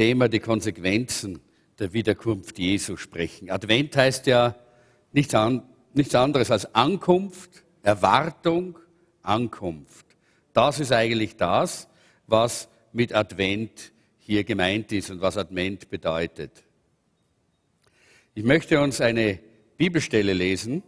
[0.00, 1.42] Thema die Konsequenzen
[1.78, 3.50] der Wiederkunft Jesu sprechen.
[3.50, 4.56] Advent heißt ja
[5.12, 8.78] nichts, an, nichts anderes als Ankunft, Erwartung,
[9.20, 10.06] Ankunft.
[10.54, 11.86] Das ist eigentlich das,
[12.26, 16.64] was mit Advent hier gemeint ist und was Advent bedeutet.
[18.32, 19.38] Ich möchte uns eine
[19.76, 20.82] Bibelstelle lesen.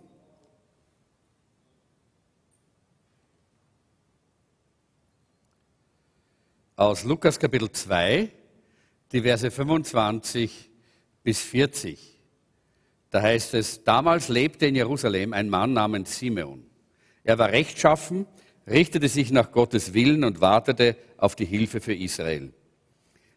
[6.77, 8.31] Aus Lukas Kapitel 2,
[9.13, 10.71] die Verse 25
[11.23, 11.99] bis 40.
[13.11, 16.65] Da heißt es, damals lebte in Jerusalem ein Mann namens Simeon.
[17.25, 18.27] Er war rechtschaffen,
[18.67, 22.53] richtete sich nach Gottes Willen und wartete auf die Hilfe für Israel.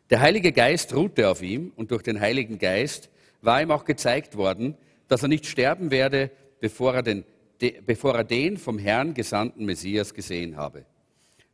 [0.10, 3.10] Der Heilige Geist ruhte auf ihm und durch den Heiligen Geist
[3.42, 7.26] war ihm auch gezeigt worden, dass er nicht sterben werde, bevor er den,
[7.60, 10.86] de, bevor er den vom Herrn gesandten Messias gesehen habe.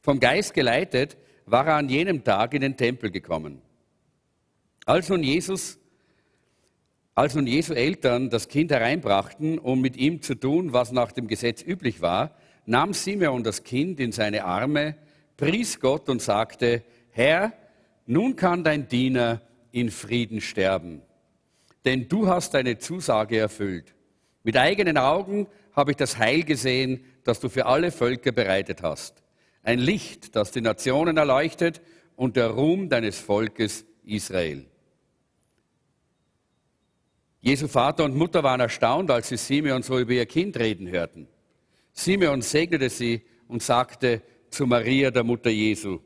[0.01, 3.61] Vom Geist geleitet war er an jenem Tag in den Tempel gekommen.
[4.85, 5.79] Als nun Jesus,
[7.13, 11.27] als nun Jesu Eltern das Kind hereinbrachten, um mit ihm zu tun, was nach dem
[11.27, 14.95] Gesetz üblich war, nahm Simeon das Kind in seine Arme,
[15.37, 17.53] pries Gott und sagte, Herr,
[18.05, 21.01] nun kann dein Diener in Frieden sterben,
[21.85, 23.93] denn du hast deine Zusage erfüllt.
[24.43, 29.21] Mit eigenen Augen habe ich das Heil gesehen, das du für alle Völker bereitet hast.
[29.63, 31.81] Ein Licht, das die Nationen erleuchtet
[32.15, 34.70] und der Ruhm deines Volkes Israel.
[37.41, 41.27] Jesu Vater und Mutter waren erstaunt, als sie Simeon so über ihr Kind reden hörten.
[41.91, 45.99] Simeon segnete sie und sagte zu Maria, der Mutter Jesu,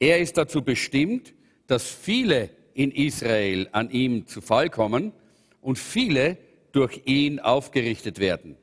[0.00, 1.34] er ist dazu bestimmt,
[1.66, 5.12] dass viele in Israel an ihm zu Fall kommen
[5.60, 6.38] und viele
[6.72, 8.56] durch ihn aufgerichtet werden.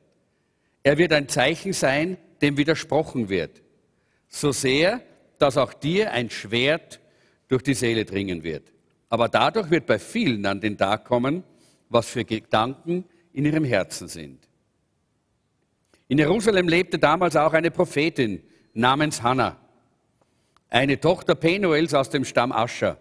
[0.82, 3.62] Er wird ein Zeichen sein, dem widersprochen wird,
[4.28, 5.02] so sehr,
[5.38, 7.00] dass auch dir ein Schwert
[7.48, 8.72] durch die Seele dringen wird.
[9.08, 11.44] Aber dadurch wird bei vielen an den Tag kommen,
[11.88, 14.46] was für Gedanken in ihrem Herzen sind.
[16.08, 18.42] In Jerusalem lebte damals auch eine Prophetin
[18.74, 19.56] namens Hannah,
[20.68, 22.98] eine Tochter Penuels aus dem Stamm Ascher.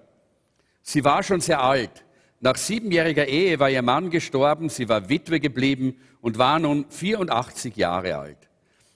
[0.81, 2.05] Sie war schon sehr alt.
[2.41, 7.75] Nach siebenjähriger Ehe war ihr Mann gestorben, sie war Witwe geblieben und war nun 84
[7.75, 8.49] Jahre alt.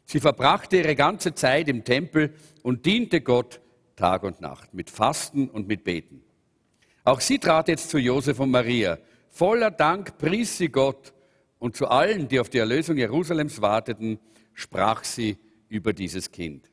[0.05, 2.33] Sie verbrachte ihre ganze Zeit im Tempel
[2.63, 3.61] und diente Gott
[3.95, 6.23] Tag und Nacht mit Fasten und mit Beten.
[7.03, 8.97] Auch sie trat jetzt zu Josef und Maria.
[9.39, 11.13] Voller Dank pries sie Gott
[11.59, 14.19] und zu allen, die auf die Erlösung Jerusalems warteten,
[14.53, 15.37] sprach sie
[15.69, 16.69] über dieses Kind.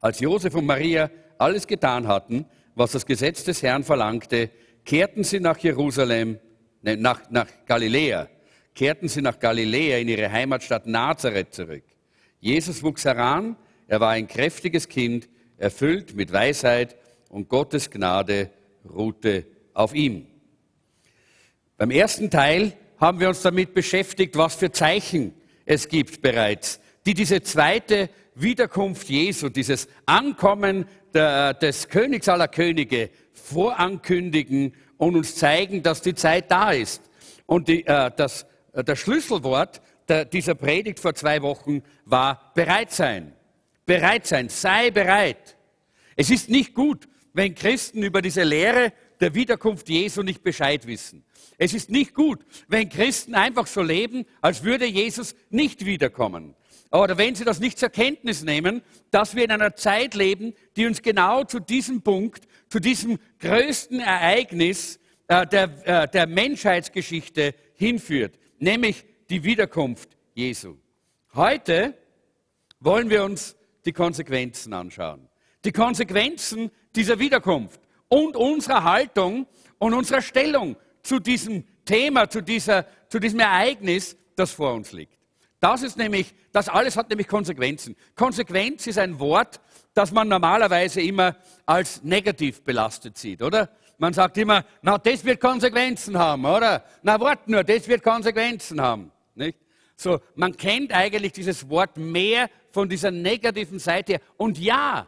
[0.00, 4.48] Als Josef und Maria alles getan hatten, was das Gesetz des Herrn verlangte,
[4.86, 6.38] kehrten sie nach Jerusalem,
[6.80, 8.30] ne, nach, nach Galiläa,
[8.74, 11.84] kehrten sie nach Galiläa in ihre Heimatstadt Nazareth zurück.
[12.40, 15.28] Jesus wuchs heran, er war ein kräftiges Kind,
[15.58, 16.96] erfüllt mit Weisheit
[17.28, 18.48] und Gottes Gnade
[18.88, 19.44] ruhte
[19.74, 20.28] auf ihm.
[21.76, 27.14] Beim ersten Teil haben wir uns damit beschäftigt, was für Zeichen es gibt bereits, die
[27.14, 35.82] diese zweite Wiederkunft Jesu, dieses Ankommen der, des Königs aller Könige vorankündigen und uns zeigen,
[35.82, 37.02] dass die Zeit da ist.
[37.46, 42.92] Und die, äh, das, äh, das Schlüsselwort der, dieser Predigt vor zwei Wochen war bereit
[42.92, 43.32] sein.
[43.84, 45.56] Bereit sein, sei bereit.
[46.14, 51.24] Es ist nicht gut, wenn Christen über diese Lehre der Wiederkunft Jesu nicht Bescheid wissen.
[51.58, 56.54] Es ist nicht gut, wenn Christen einfach so leben, als würde Jesus nicht wiederkommen.
[56.90, 60.86] Oder wenn sie das nicht zur Kenntnis nehmen, dass wir in einer Zeit leben, die
[60.86, 68.38] uns genau zu diesem Punkt, zu diesem größten Ereignis äh, der, äh, der Menschheitsgeschichte hinführt,
[68.58, 70.76] nämlich die Wiederkunft Jesu.
[71.34, 71.94] Heute
[72.78, 75.28] wollen wir uns die Konsequenzen anschauen.
[75.64, 79.46] Die Konsequenzen dieser Wiederkunft und unserer Haltung
[79.78, 85.16] und unserer Stellung zu diesem Thema, zu, dieser, zu diesem Ereignis, das vor uns liegt.
[85.60, 87.94] Das ist nämlich, das alles hat nämlich Konsequenzen.
[88.16, 89.60] Konsequenz ist ein Wort,
[89.94, 93.70] das man normalerweise immer als negativ belastet sieht, oder?
[93.96, 96.84] Man sagt immer, na, das wird Konsequenzen haben, oder?
[97.02, 99.58] Na, wart nur, das wird Konsequenzen haben, nicht?
[99.96, 104.20] So, man kennt eigentlich dieses Wort mehr von dieser negativen Seite her.
[104.36, 105.06] Und ja,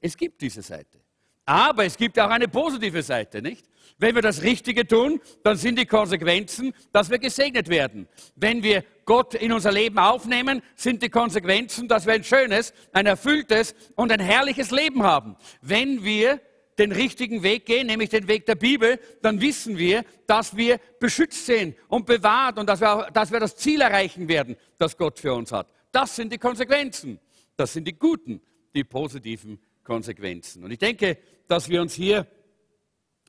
[0.00, 1.00] es gibt diese Seite.
[1.48, 3.70] Aber es gibt auch eine positive Seite, nicht?
[3.96, 8.06] Wenn wir das Richtige tun, dann sind die Konsequenzen, dass wir gesegnet werden.
[8.36, 13.06] Wenn wir Gott in unser Leben aufnehmen, sind die Konsequenzen, dass wir ein schönes, ein
[13.06, 15.36] erfülltes und ein herrliches Leben haben.
[15.62, 16.38] Wenn wir
[16.78, 21.46] den richtigen Weg gehen, nämlich den Weg der Bibel, dann wissen wir, dass wir beschützt
[21.46, 25.18] sind und bewahrt und dass wir, auch, dass wir das Ziel erreichen werden, das Gott
[25.18, 25.66] für uns hat.
[25.92, 27.18] Das sind die Konsequenzen.
[27.56, 28.42] Das sind die guten,
[28.74, 30.62] die positiven Konsequenzen.
[30.64, 32.26] Und ich denke, dass wir uns hier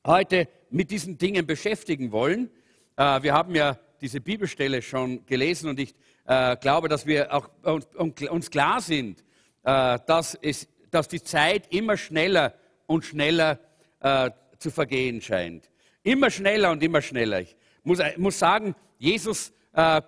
[0.05, 2.51] heute mit diesen Dingen beschäftigen wollen.
[2.97, 5.95] Äh, wir haben ja diese Bibelstelle schon gelesen und ich
[6.27, 9.23] äh, glaube, dass wir auch uns klar sind,
[9.63, 12.53] äh, dass, es, dass die Zeit immer schneller
[12.85, 13.59] und schneller
[14.59, 15.69] zu vergehen scheint.
[16.03, 17.41] Immer schneller und immer schneller.
[17.41, 19.51] Ich muss, muss sagen, Jesus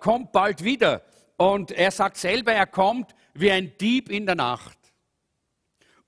[0.00, 1.02] kommt bald wieder
[1.36, 4.78] und er sagt selber, er kommt wie ein Dieb in der Nacht.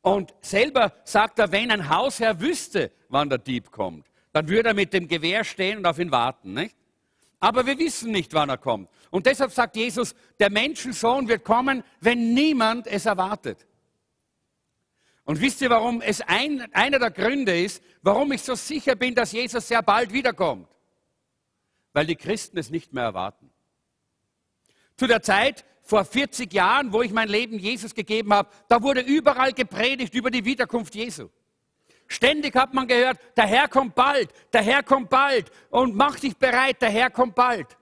[0.04, 4.74] Und selber sagt er, wenn ein Hausherr wüsste, wann der Dieb kommt, dann würde er
[4.74, 6.52] mit dem Gewehr stehen und auf ihn warten.
[6.52, 6.76] Nicht?
[7.40, 8.90] Aber wir wissen nicht, wann er kommt.
[9.10, 13.66] Und deshalb sagt Jesus, der Menschensohn wird kommen, wenn niemand es erwartet.
[15.24, 19.14] Und wisst ihr, warum es ein, einer der Gründe ist, warum ich so sicher bin,
[19.14, 20.68] dass Jesus sehr bald wiederkommt?
[21.94, 23.50] Weil die Christen es nicht mehr erwarten.
[24.98, 29.00] Zu der Zeit, vor 40 Jahren, wo ich mein Leben Jesus gegeben habe, da wurde
[29.00, 31.28] überall gepredigt über die Wiederkunft Jesu.
[32.08, 36.36] Ständig hat man gehört, der Herr kommt bald, der Herr kommt bald und mach dich
[36.36, 37.76] bereit, der Herr kommt bald.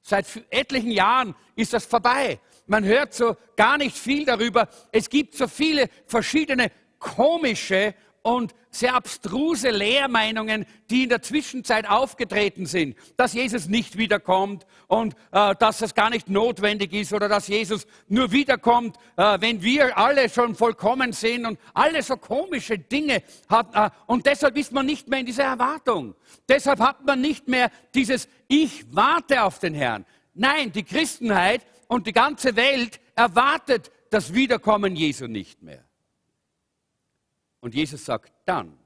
[0.00, 2.40] Seit etlichen Jahren ist das vorbei.
[2.66, 4.68] Man hört so gar nicht viel darüber.
[4.90, 12.64] Es gibt so viele verschiedene komische und sehr abstruse Lehrmeinungen, die in der Zwischenzeit aufgetreten
[12.64, 17.48] sind, dass Jesus nicht wiederkommt und äh, dass es gar nicht notwendig ist oder dass
[17.48, 23.22] Jesus nur wiederkommt, äh, wenn wir alle schon vollkommen sind und alle so komische Dinge
[23.48, 23.74] hat.
[23.74, 26.14] Äh, und deshalb ist man nicht mehr in dieser Erwartung.
[26.48, 30.06] Deshalb hat man nicht mehr dieses Ich warte auf den Herrn.
[30.32, 35.83] Nein, die Christenheit und die ganze Welt erwartet das Wiederkommen Jesu nicht mehr.
[37.64, 38.78] Und Jesus sagt, dann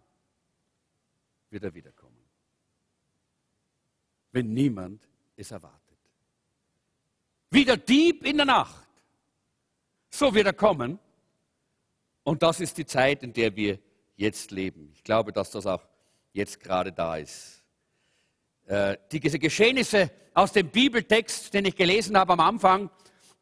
[1.50, 2.22] wird er wiederkommen.
[4.30, 5.02] Wenn niemand
[5.34, 5.98] es erwartet.
[7.50, 8.86] Wie der Dieb in der Nacht.
[10.10, 11.00] So wird er kommen.
[12.22, 13.80] Und das ist die Zeit, in der wir
[14.14, 14.92] jetzt leben.
[14.94, 15.84] Ich glaube, dass das auch
[16.32, 17.64] jetzt gerade da ist.
[18.66, 22.90] Äh, diese Geschehnisse aus dem Bibeltext, den ich gelesen habe am Anfang,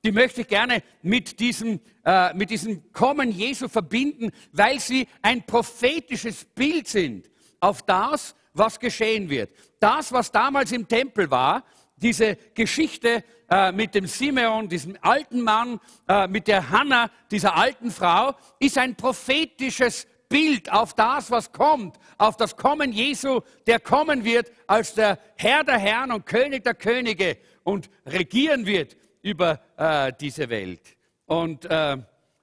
[0.06, 5.42] die möchte ich gerne mit diesem, äh, mit diesem Kommen Jesu verbinden, weil sie ein
[5.42, 9.50] prophetisches Bild sind auf das, was geschehen wird.
[9.80, 11.64] Das, was damals im Tempel war,
[11.96, 17.90] diese Geschichte äh, mit dem Simeon, diesem alten Mann, äh, mit der Hannah, dieser alten
[17.90, 24.22] Frau, ist ein prophetisches Bild auf das, was kommt, auf das Kommen Jesu, der kommen
[24.24, 28.96] wird als der Herr der Herren und König der Könige und regieren wird
[29.26, 30.96] über äh, diese Welt.
[31.24, 31.96] Und äh,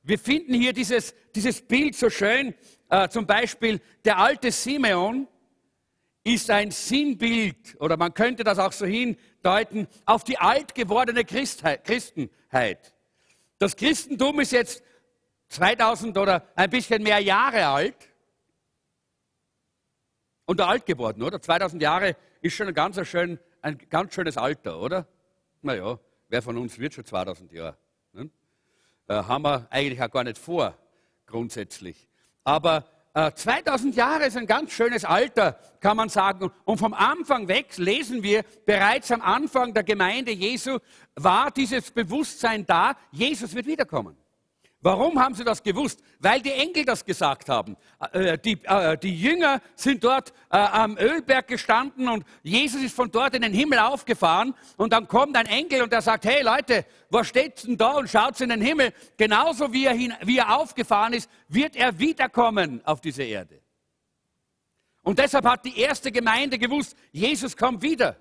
[0.03, 2.53] wir finden hier dieses, dieses Bild so schön.
[2.89, 5.25] Äh, zum Beispiel der alte Simeon
[6.25, 11.85] ist ein Sinnbild, oder man könnte das auch so hindeuten, auf die alt gewordene Christheit,
[11.85, 12.93] Christenheit.
[13.59, 14.83] Das Christentum ist jetzt
[15.49, 18.09] 2000 oder ein bisschen mehr Jahre alt
[20.45, 21.41] und alt geworden, oder?
[21.41, 25.07] 2000 Jahre ist schon ein ganz, schön, ein ganz schönes Alter, oder?
[25.61, 25.97] Naja,
[26.33, 27.77] Wer von uns wird schon 2000 Jahre?
[28.11, 28.27] Ne?
[29.07, 30.75] Äh, haben wir eigentlich auch gar nicht vor,
[31.27, 32.07] grundsätzlich.
[32.43, 36.49] Aber äh, 2000 Jahre ist ein ganz schönes Alter, kann man sagen.
[36.65, 40.79] Und vom Anfang weg lesen wir, bereits am Anfang der Gemeinde Jesu
[41.13, 44.17] war dieses Bewusstsein da, Jesus wird wiederkommen.
[44.83, 46.03] Warum haben sie das gewusst?
[46.19, 47.77] Weil die Engel das gesagt haben.
[48.11, 53.09] Äh, die, äh, die Jünger sind dort äh, am Ölberg gestanden und Jesus ist von
[53.09, 56.85] dort in den Himmel aufgefahren und dann kommt ein Engel und der sagt, hey Leute,
[57.09, 58.91] was steht denn da und schaut in den Himmel?
[59.15, 63.61] Genauso wie er, hin, wie er aufgefahren ist, wird er wiederkommen auf diese Erde.
[65.01, 68.17] Und deshalb hat die erste Gemeinde gewusst, Jesus kommt wieder.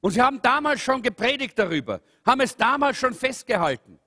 [0.00, 3.98] Und sie haben damals schon gepredigt darüber, haben es damals schon festgehalten.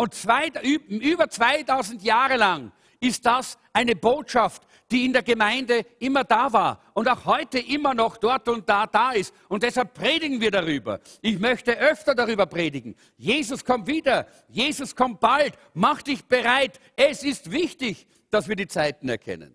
[0.00, 6.24] Und zwei, über 2000 Jahre lang ist das eine Botschaft, die in der Gemeinde immer
[6.24, 9.34] da war und auch heute immer noch dort und da da ist.
[9.50, 11.00] Und deshalb predigen wir darüber.
[11.20, 12.96] Ich möchte öfter darüber predigen.
[13.18, 14.26] Jesus kommt wieder.
[14.48, 15.52] Jesus kommt bald.
[15.74, 16.80] Mach dich bereit.
[16.96, 19.54] Es ist wichtig, dass wir die Zeiten erkennen.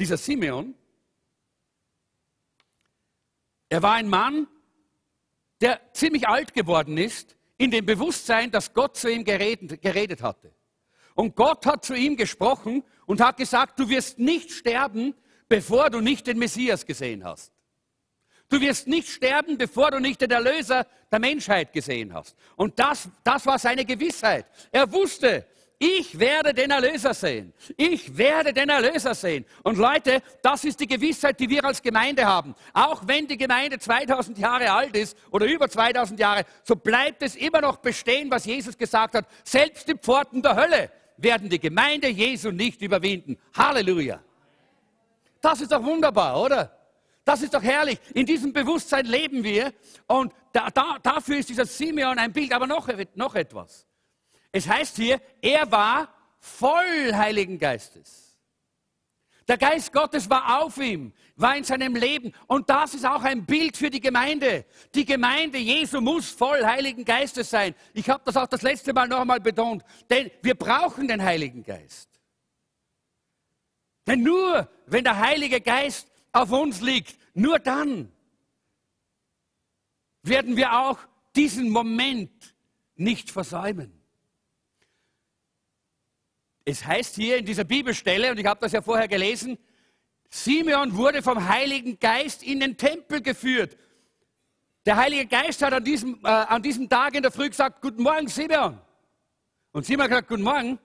[0.00, 0.74] Dieser Simeon,
[3.68, 4.48] er war ein Mann,
[5.60, 10.52] der ziemlich alt geworden ist, in dem Bewusstsein, dass Gott zu ihm geredet, geredet hatte.
[11.14, 15.14] Und Gott hat zu ihm gesprochen und hat gesagt, du wirst nicht sterben,
[15.48, 17.52] bevor du nicht den Messias gesehen hast.
[18.48, 22.36] Du wirst nicht sterben, bevor du nicht den Erlöser der Menschheit gesehen hast.
[22.54, 24.46] Und das, das war seine Gewissheit.
[24.70, 25.46] Er wusste,
[25.78, 27.52] ich werde den Erlöser sehen.
[27.76, 29.44] Ich werde den Erlöser sehen.
[29.62, 32.54] Und Leute, das ist die Gewissheit, die wir als Gemeinde haben.
[32.72, 37.36] Auch wenn die Gemeinde 2000 Jahre alt ist oder über 2000 Jahre, so bleibt es
[37.36, 39.26] immer noch bestehen, was Jesus gesagt hat.
[39.44, 43.36] Selbst die Pforten der Hölle werden die Gemeinde Jesu nicht überwinden.
[43.54, 44.22] Halleluja.
[45.42, 46.72] Das ist doch wunderbar, oder?
[47.22, 47.98] Das ist doch herrlich.
[48.14, 49.74] In diesem Bewusstsein leben wir
[50.06, 52.52] und da, da, dafür ist dieser Simeon ein Bild.
[52.54, 53.85] Aber noch, noch etwas.
[54.52, 58.26] Es heißt hier, er war voll Heiligen Geistes.
[59.48, 62.32] Der Geist Gottes war auf ihm, war in seinem Leben.
[62.48, 64.64] Und das ist auch ein Bild für die Gemeinde.
[64.94, 67.74] Die Gemeinde Jesu muss voll Heiligen Geistes sein.
[67.94, 69.84] Ich habe das auch das letzte Mal noch einmal betont.
[70.10, 72.08] Denn wir brauchen den Heiligen Geist.
[74.06, 78.12] Denn nur wenn der Heilige Geist auf uns liegt, nur dann
[80.22, 80.98] werden wir auch
[81.36, 82.54] diesen Moment
[82.96, 83.95] nicht versäumen.
[86.68, 89.56] Es heißt hier in dieser Bibelstelle, und ich habe das ja vorher gelesen,
[90.28, 93.76] Simeon wurde vom Heiligen Geist in den Tempel geführt.
[94.84, 98.02] Der Heilige Geist hat an diesem, äh, an diesem Tag in der Früh gesagt, guten
[98.02, 98.80] Morgen Simeon.
[99.70, 100.76] Und Simeon hat gesagt, guten Morgen.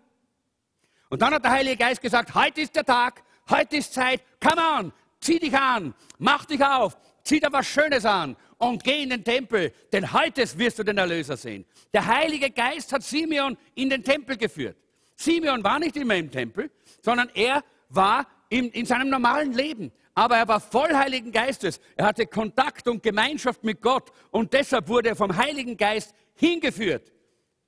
[1.09, 4.61] Und dann hat der Heilige Geist gesagt, heute ist der Tag, heute ist Zeit, come
[4.61, 9.09] on, zieh dich an, mach dich auf, zieh dir was Schönes an und geh in
[9.09, 11.65] den Tempel, denn heute wirst du den Erlöser sehen.
[11.91, 14.77] Der Heilige Geist hat Simeon in den Tempel geführt.
[15.21, 19.91] Simeon war nicht immer im Tempel, sondern er war in, in seinem normalen Leben.
[20.13, 21.79] Aber er war voll Heiligen Geistes.
[21.95, 24.11] Er hatte Kontakt und Gemeinschaft mit Gott.
[24.29, 27.11] Und deshalb wurde er vom Heiligen Geist hingeführt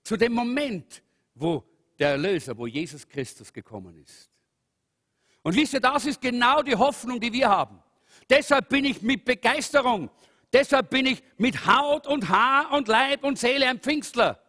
[0.04, 1.02] zu dem Moment,
[1.36, 1.64] wo
[1.98, 4.30] der Erlöser, wo Jesus Christus gekommen ist.
[5.42, 7.82] Und wisst ihr, das ist genau die Hoffnung, die wir haben.
[8.30, 10.10] Deshalb bin ich mit Begeisterung,
[10.52, 14.43] deshalb bin ich mit Haut und Haar und Leib und Seele ein Pfingstler.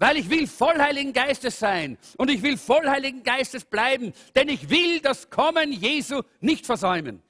[0.00, 4.48] Weil ich will voll Heiligen Geistes sein und ich will voll Heiligen Geistes bleiben, denn
[4.48, 7.22] ich will das Kommen Jesu nicht versäumen.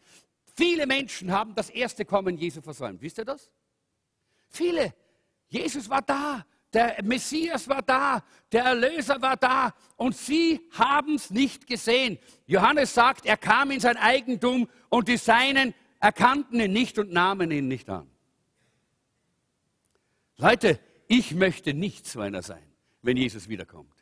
[0.55, 3.03] Viele Menschen haben das erste Kommen Jesu versäumt.
[3.03, 3.51] Wisst ihr das?
[4.49, 4.95] Viele.
[5.49, 8.23] Jesus war da, der Messias war da,
[8.53, 12.21] der Erlöser war da und sie haben es nicht gesehen.
[12.47, 17.51] Johannes sagt, er kam in sein Eigentum und die Seinen erkannten ihn nicht und nahmen
[17.51, 18.09] ihn nicht an.
[20.37, 20.79] Leute,
[21.11, 22.63] ich möchte nicht so einer sein,
[23.03, 23.93] wenn Jesus wiederkommt.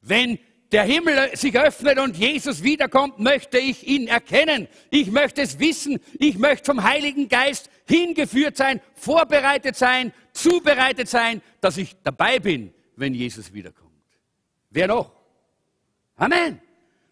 [0.00, 0.40] Wenn
[0.72, 4.66] der Himmel sich öffnet und Jesus wiederkommt, möchte ich ihn erkennen.
[4.90, 6.00] Ich möchte es wissen.
[6.18, 12.74] Ich möchte vom Heiligen Geist hingeführt sein, vorbereitet sein, zubereitet sein, dass ich dabei bin,
[12.96, 13.92] wenn Jesus wiederkommt.
[14.70, 15.12] Wer noch?
[16.16, 16.60] Amen.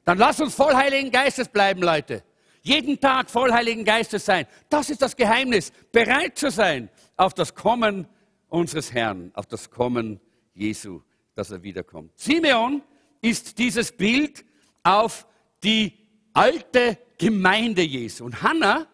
[0.04, 2.24] Dann lass uns voll Heiligen Geistes bleiben, Leute.
[2.62, 4.48] Jeden Tag voll Heiligen Geistes sein.
[4.68, 5.70] Das ist das Geheimnis.
[5.92, 8.08] Bereit zu sein auf das Kommen
[8.50, 10.20] unseres Herrn, auf das Kommen
[10.54, 11.02] Jesu,
[11.34, 12.12] dass er wiederkommt.
[12.18, 12.82] Simeon
[13.20, 14.44] ist dieses Bild
[14.82, 15.26] auf
[15.62, 15.94] die
[16.32, 18.24] alte Gemeinde Jesu.
[18.24, 18.86] Und Hannah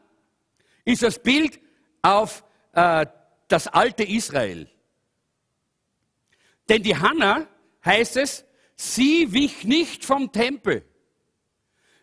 [0.85, 1.61] ist das Bild
[2.03, 3.07] auf äh,
[3.49, 4.69] das alte Israel.
[6.69, 7.47] Denn die Hannah,
[7.85, 8.45] heißt es,
[8.75, 10.85] sie wich nicht vom Tempel.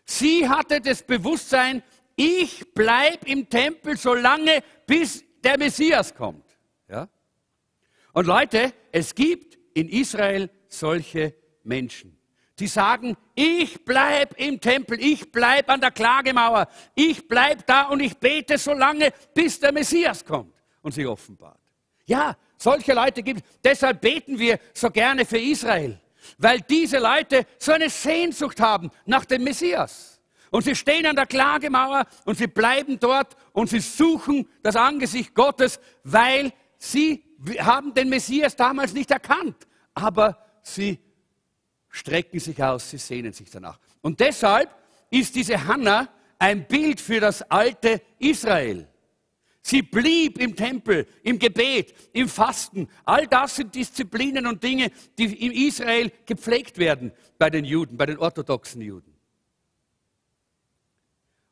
[0.06, 1.82] Sie hatte das Bewusstsein,
[2.16, 6.44] ich bleibe im Tempel so lange, bis der Messias kommt.
[6.88, 7.08] Ja?
[8.14, 12.16] Und Leute, es gibt in Israel solche Menschen,
[12.60, 17.98] die sagen, ich bleib im Tempel, ich bleib an der Klagemauer, ich bleib da und
[17.98, 21.58] ich bete so lange, bis der Messias kommt und sich offenbart.
[22.06, 23.60] Ja, solche Leute gibt es.
[23.64, 26.00] Deshalb beten wir so gerne für Israel,
[26.38, 30.20] weil diese Leute so eine Sehnsucht haben nach dem Messias.
[30.52, 35.34] Und sie stehen an der Klagemauer und sie bleiben dort und sie suchen das Angesicht
[35.34, 37.24] Gottes, weil sie
[37.58, 40.98] haben den Messias damals nicht erkannt, aber sie
[41.88, 43.78] strecken sich aus, sie sehnen sich danach.
[44.02, 44.74] Und deshalb
[45.10, 46.08] ist diese Hannah
[46.38, 48.88] ein Bild für das alte Israel.
[49.62, 52.86] Sie blieb im Tempel, im Gebet, im Fasten.
[53.04, 58.04] All das sind Disziplinen und Dinge, die in Israel gepflegt werden bei den Juden, bei
[58.04, 59.14] den orthodoxen Juden.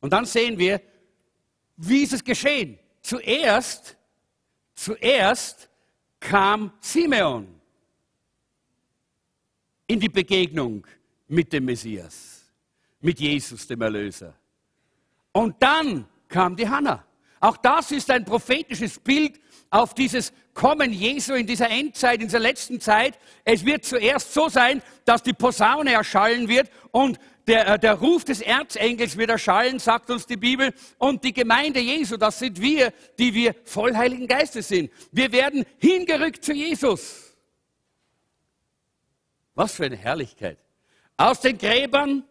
[0.00, 0.82] Und dann sehen wir,
[1.76, 2.78] wie ist es geschehen?
[3.00, 3.96] Zuerst,
[4.74, 5.70] zuerst
[6.22, 7.46] kam Simeon
[9.86, 10.86] in die Begegnung
[11.28, 12.44] mit dem Messias,
[13.00, 14.34] mit Jesus, dem Erlöser.
[15.32, 17.04] Und dann kam die Hannah.
[17.40, 22.38] Auch das ist ein prophetisches Bild auf dieses Kommen Jesu in dieser Endzeit, in dieser
[22.38, 23.18] letzten Zeit.
[23.44, 28.24] Es wird zuerst so sein, dass die Posaune erschallen wird und der, äh, der Ruf
[28.24, 30.72] des Erzengels wird erschallen, sagt uns die Bibel.
[30.98, 34.90] Und die Gemeinde Jesu, das sind wir, die wir voll Heiligen Geistes sind.
[35.10, 37.34] Wir werden hingerückt zu Jesus.
[39.54, 40.58] Was für eine Herrlichkeit.
[41.16, 42.24] Aus den Gräbern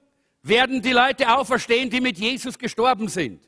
[0.44, 3.41] werden die Leute auferstehen, die mit Jesus gestorben sind.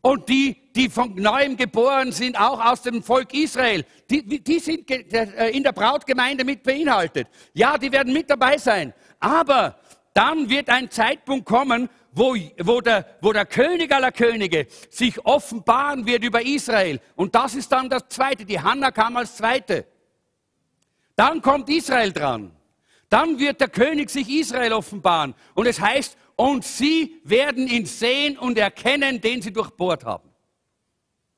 [0.00, 4.88] Und die, die von neuem geboren sind, auch aus dem Volk Israel, die, die sind
[4.90, 7.26] äh, in der Brautgemeinde mit beinhaltet.
[7.52, 8.94] Ja, die werden mit dabei sein.
[9.18, 9.78] Aber
[10.18, 16.06] dann wird ein Zeitpunkt kommen, wo, wo, der, wo der König aller Könige sich offenbaren
[16.06, 17.00] wird über Israel.
[17.14, 18.44] Und das ist dann das Zweite.
[18.44, 19.86] Die Hanna kam als Zweite.
[21.14, 22.50] Dann kommt Israel dran.
[23.08, 25.36] Dann wird der König sich Israel offenbaren.
[25.54, 30.30] Und es heißt, und sie werden ihn sehen und erkennen, den sie durchbohrt haben.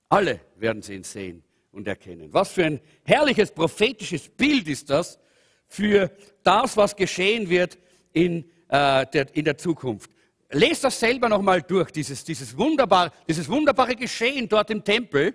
[0.08, 2.32] Alle werden sie ihn sehen und erkennen.
[2.32, 5.18] Was für ein herrliches prophetisches Bild ist das
[5.68, 6.10] für
[6.42, 7.76] das, was geschehen wird
[8.14, 10.10] in, äh, der, in der Zukunft.
[10.52, 15.34] Lest das selber nochmal durch, dieses, dieses, wunderbar, dieses wunderbare Geschehen dort im Tempel,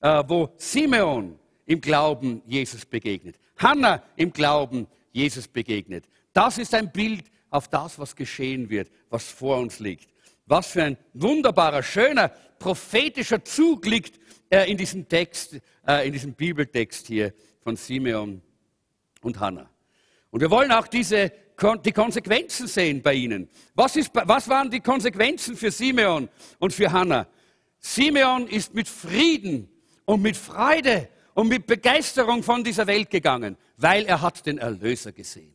[0.00, 6.04] äh, wo Simeon im Glauben Jesus begegnet, Hannah im Glauben Jesus begegnet.
[6.32, 10.08] Das ist ein Bild auf das, was geschehen wird, was vor uns liegt.
[10.46, 12.28] Was für ein wunderbarer, schöner,
[12.58, 18.40] prophetischer Zug liegt äh, in diesem Text, äh, in diesem Bibeltext hier von Simeon
[19.22, 19.68] und Hannah.
[20.30, 21.32] Und wir wollen auch diese,
[21.84, 23.48] die Konsequenzen sehen bei ihnen.
[23.74, 27.26] Was, ist, was waren die Konsequenzen für Simeon und für Hannah?
[27.78, 29.68] Simeon ist mit Frieden
[30.04, 35.12] und mit Freude und mit Begeisterung von dieser Welt gegangen, weil er hat den Erlöser
[35.12, 35.54] gesehen.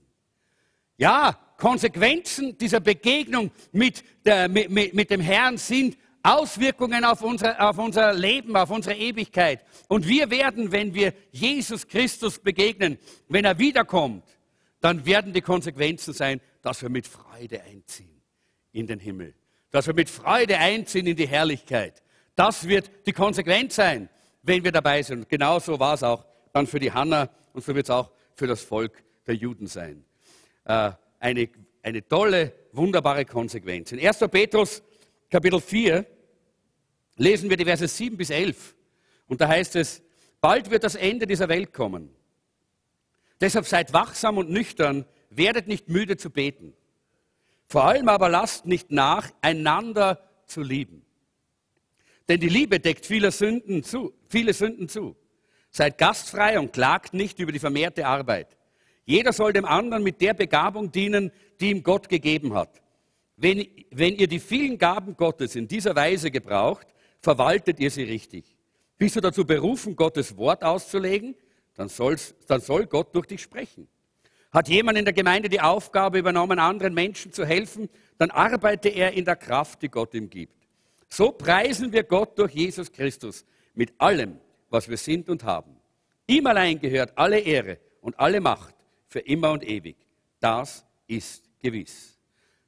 [0.98, 7.70] Ja, Konsequenzen dieser Begegnung mit, der, mit, mit, mit dem Herrn sind Auswirkungen auf unser,
[7.70, 9.66] auf unser Leben, auf unsere Ewigkeit.
[9.88, 14.24] Und wir werden, wenn wir Jesus Christus begegnen, wenn er wiederkommt,
[14.82, 18.22] dann werden die Konsequenzen sein, dass wir mit Freude einziehen
[18.72, 19.34] in den Himmel.
[19.70, 22.04] Dass wir mit Freude einziehen in die Herrlichkeit.
[22.36, 24.10] Das wird die Konsequenz sein,
[24.42, 25.30] wenn wir dabei sind.
[25.30, 28.62] Genauso war es auch dann für die Hanna und so wird es auch für das
[28.62, 30.04] Volk der Juden sein.
[30.66, 31.50] Äh, eine,
[31.84, 33.92] eine tolle, wunderbare Konsequenz.
[33.92, 34.20] In 1.
[34.32, 34.82] Petrus
[35.30, 36.06] Kapitel 4
[37.18, 38.76] lesen wir die Verse 7 bis 11.
[39.28, 40.02] Und da heißt es,
[40.42, 42.10] bald wird das Ende dieser Welt kommen.
[43.42, 46.74] Deshalb seid wachsam und nüchtern, werdet nicht müde zu beten.
[47.68, 51.04] Vor allem aber lasst nicht nach, einander zu lieben.
[52.30, 54.14] Denn die Liebe deckt viele Sünden zu.
[54.30, 55.16] Viele Sünden zu.
[55.72, 58.58] Seid gastfrei und klagt nicht über die vermehrte Arbeit.
[59.06, 62.82] Jeder soll dem anderen mit der Begabung dienen, die ihm Gott gegeben hat.
[63.38, 66.88] Wenn, wenn ihr die vielen Gaben Gottes in dieser Weise gebraucht,
[67.20, 68.56] verwaltet ihr sie richtig.
[68.98, 71.36] Bist du dazu berufen, Gottes Wort auszulegen?
[71.76, 71.90] Dann,
[72.48, 73.88] dann soll Gott durch dich sprechen.
[74.52, 79.14] Hat jemand in der Gemeinde die Aufgabe übernommen, anderen Menschen zu helfen, dann arbeite er
[79.14, 80.54] in der Kraft, die Gott ihm gibt.
[81.08, 85.76] So preisen wir Gott durch Jesus Christus mit allem, was wir sind und haben.
[86.28, 88.76] Ihm allein gehört alle Ehre und alle Macht
[89.08, 89.98] für immer und ewig.
[90.40, 92.18] Das ist gewiss.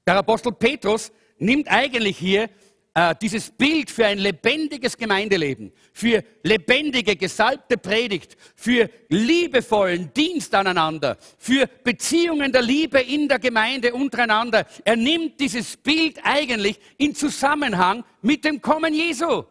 [0.05, 2.49] Der Apostel Petrus nimmt eigentlich hier
[2.95, 11.17] äh, dieses Bild für ein lebendiges Gemeindeleben, für lebendige, gesalbte Predigt, für liebevollen Dienst aneinander,
[11.37, 14.65] für Beziehungen der Liebe in der Gemeinde untereinander.
[14.83, 19.43] Er nimmt dieses Bild eigentlich in Zusammenhang mit dem Kommen Jesu.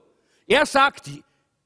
[0.47, 1.11] Er sagt,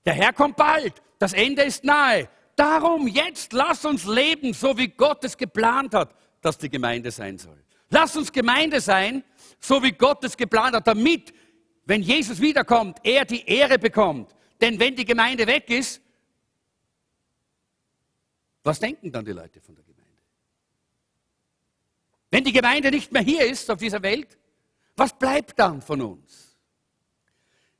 [0.04, 2.28] der Herr kommt bald, das Ende ist nahe.
[2.54, 7.36] Darum jetzt lass uns leben, so wie Gott es geplant hat, dass die Gemeinde sein
[7.36, 7.62] soll.
[7.90, 9.22] Lass uns Gemeinde sein,
[9.60, 11.32] so wie Gott es geplant hat, damit,
[11.86, 14.34] wenn Jesus wiederkommt, er die Ehre bekommt.
[14.60, 16.02] Denn wenn die Gemeinde weg ist,
[18.62, 20.02] was denken dann die Leute von der Gemeinde?
[22.30, 24.36] Wenn die Gemeinde nicht mehr hier ist auf dieser Welt,
[24.96, 26.58] was bleibt dann von uns?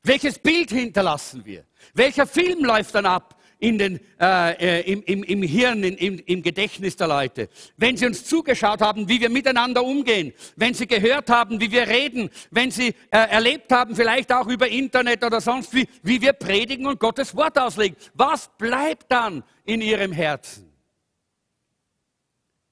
[0.05, 1.67] Welches Bild hinterlassen wir?
[1.95, 3.36] Welcher Film läuft dann ab?
[3.59, 7.49] In den, äh, äh, im, im, im Hirn, im, im Gedächtnis der Leute.
[7.77, 11.89] Wenn sie uns zugeschaut haben, wie wir miteinander umgehen, wenn sie gehört haben, wie wir
[11.89, 16.35] reden, wenn sie äh, erlebt haben, vielleicht auch über Internet oder sonst wie, wie wir
[16.35, 17.97] predigen und Gottes Wort auslegen.
[18.15, 20.71] Was bleibt dann in ihrem Herzen?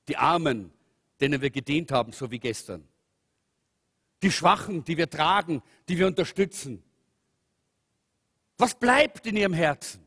[0.08, 0.70] Die Armen,
[1.18, 2.86] denen wir gedient haben, so wie gestern.
[4.22, 6.82] Die Schwachen, die wir tragen, die wir unterstützen.
[8.58, 10.03] Was bleibt in ihrem Herzen?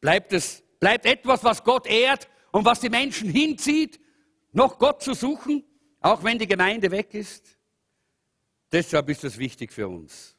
[0.00, 4.00] Bleibt es, bleibt etwas, was Gott ehrt und was die Menschen hinzieht,
[4.52, 5.64] noch Gott zu suchen,
[6.00, 7.58] auch wenn die Gemeinde weg ist?
[8.70, 10.36] Deshalb ist es wichtig für uns.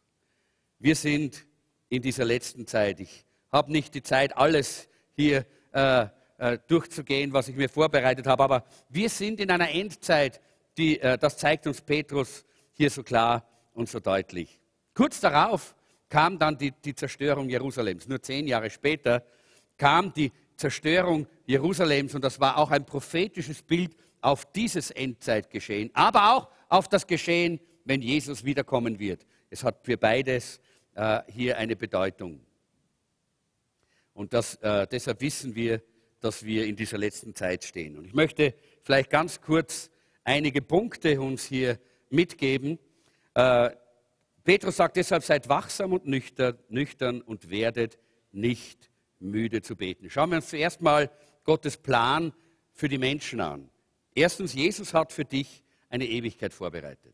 [0.77, 1.45] Wir sind
[1.89, 2.99] in dieser letzten Zeit.
[2.99, 8.43] Ich habe nicht die Zeit, alles hier äh, äh, durchzugehen, was ich mir vorbereitet habe,
[8.43, 10.39] aber wir sind in einer Endzeit,
[10.77, 14.61] die, äh, das zeigt uns Petrus hier so klar und so deutlich.
[14.93, 15.75] Kurz darauf
[16.07, 18.07] kam dann die, die Zerstörung Jerusalems.
[18.07, 19.23] Nur zehn Jahre später
[19.79, 26.35] kam die Zerstörung Jerusalems und das war auch ein prophetisches Bild auf dieses Endzeitgeschehen, aber
[26.35, 29.25] auch auf das Geschehen, wenn Jesus wiederkommen wird.
[29.49, 30.59] Es hat für beides,
[30.93, 32.41] äh, hier eine Bedeutung.
[34.13, 35.81] Und das, äh, deshalb wissen wir,
[36.19, 37.97] dass wir in dieser letzten Zeit stehen.
[37.97, 39.89] Und ich möchte vielleicht ganz kurz
[40.25, 42.77] einige Punkte uns hier mitgeben.
[43.33, 43.69] Äh,
[44.43, 47.97] Petrus sagt deshalb, seid wachsam und nüchtern, nüchtern und werdet
[48.31, 48.88] nicht
[49.19, 50.09] müde zu beten.
[50.09, 51.09] Schauen wir uns zuerst mal
[51.43, 52.33] Gottes Plan
[52.73, 53.69] für die Menschen an.
[54.15, 57.13] Erstens, Jesus hat für dich eine Ewigkeit vorbereitet.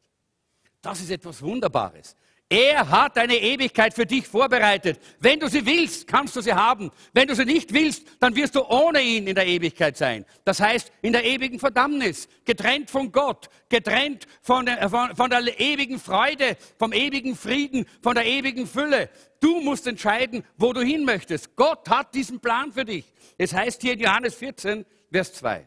[0.81, 2.15] Das ist etwas Wunderbares.
[2.47, 4.99] Er hat eine Ewigkeit für dich vorbereitet.
[5.19, 6.91] Wenn du sie willst, kannst du sie haben.
[7.11, 10.25] Wenn du sie nicht willst, dann wirst du ohne ihn in der Ewigkeit sein.
[10.43, 15.59] Das heißt, in der ewigen Verdammnis, getrennt von Gott, getrennt von der, von, von der
[15.59, 19.09] ewigen Freude, vom ewigen Frieden, von der ewigen Fülle.
[19.39, 21.55] Du musst entscheiden, wo du hin möchtest.
[21.55, 23.11] Gott hat diesen Plan für dich.
[23.39, 25.65] Es heißt hier in Johannes 14, Vers 2.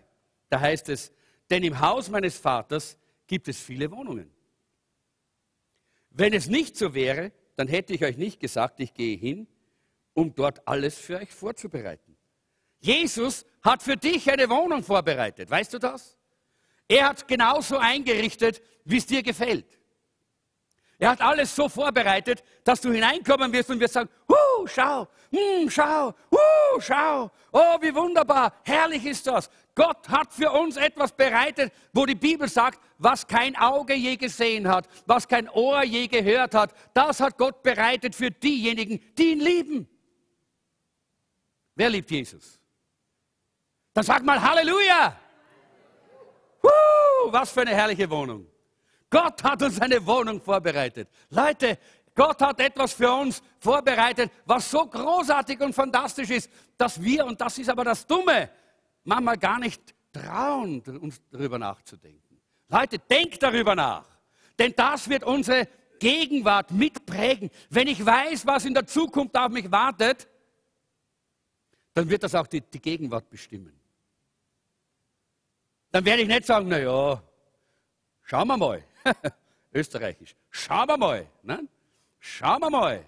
[0.49, 1.11] Da heißt es,
[1.51, 4.38] denn im Haus meines Vaters gibt es viele Wohnungen.
[6.19, 9.47] Wenn es nicht so wäre, dann hätte ich euch nicht gesagt, ich gehe hin,
[10.15, 12.17] um dort alles für euch vorzubereiten.
[12.81, 15.49] Jesus hat für dich eine Wohnung vorbereitet.
[15.49, 16.19] Weißt du das?
[16.89, 19.78] Er hat genauso eingerichtet, wie es dir gefällt.
[21.01, 25.71] Er hat alles so vorbereitet, dass du hineinkommen wirst und wirst sagen, huh, schau, hm,
[25.71, 29.49] schau, huh, schau, oh, wie wunderbar, herrlich ist das.
[29.77, 34.67] Gott hat für uns etwas bereitet, wo die Bibel sagt, was kein Auge je gesehen
[34.67, 39.41] hat, was kein Ohr je gehört hat, das hat Gott bereitet für diejenigen, die ihn
[39.41, 39.89] lieben.
[41.77, 42.59] Wer liebt Jesus?
[43.95, 45.17] Dann sag mal Halleluja!
[46.61, 48.49] Huh, was für eine herrliche Wohnung.
[49.11, 51.09] Gott hat uns eine Wohnung vorbereitet.
[51.31, 51.79] Leute,
[52.15, 57.41] Gott hat etwas für uns vorbereitet, was so großartig und fantastisch ist, dass wir, und
[57.41, 58.51] das ist aber das Dumme,
[59.05, 62.41] manchmal gar nicht trauen, uns darüber nachzudenken.
[62.69, 64.05] Leute, denkt darüber nach.
[64.59, 65.69] Denn das wird unsere
[65.99, 67.51] Gegenwart mitprägen.
[67.71, 70.29] Wenn ich weiß, was in der Zukunft auf mich wartet,
[71.95, 73.79] dann wird das auch die, die Gegenwart bestimmen.
[75.91, 77.23] Dann werde ich nicht sagen, naja,
[78.23, 78.85] schauen wir mal.
[79.73, 80.35] Österreichisch.
[80.51, 81.27] Schauen wir mal.
[81.43, 81.67] Ne?
[82.19, 83.05] Schauen wir mal.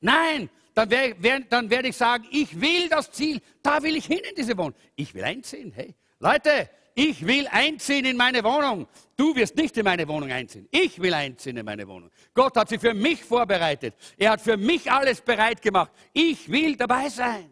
[0.00, 4.34] Nein, dann werde werd ich sagen, ich will das Ziel, da will ich hin in
[4.34, 4.74] diese Wohnung.
[4.96, 5.72] Ich will einziehen.
[5.72, 8.86] Hey, Leute, ich will einziehen in meine Wohnung.
[9.16, 10.68] Du wirst nicht in meine Wohnung einziehen.
[10.70, 12.10] Ich will einziehen in meine Wohnung.
[12.34, 13.94] Gott hat sie für mich vorbereitet.
[14.16, 15.92] Er hat für mich alles bereit gemacht.
[16.12, 17.50] Ich will dabei sein.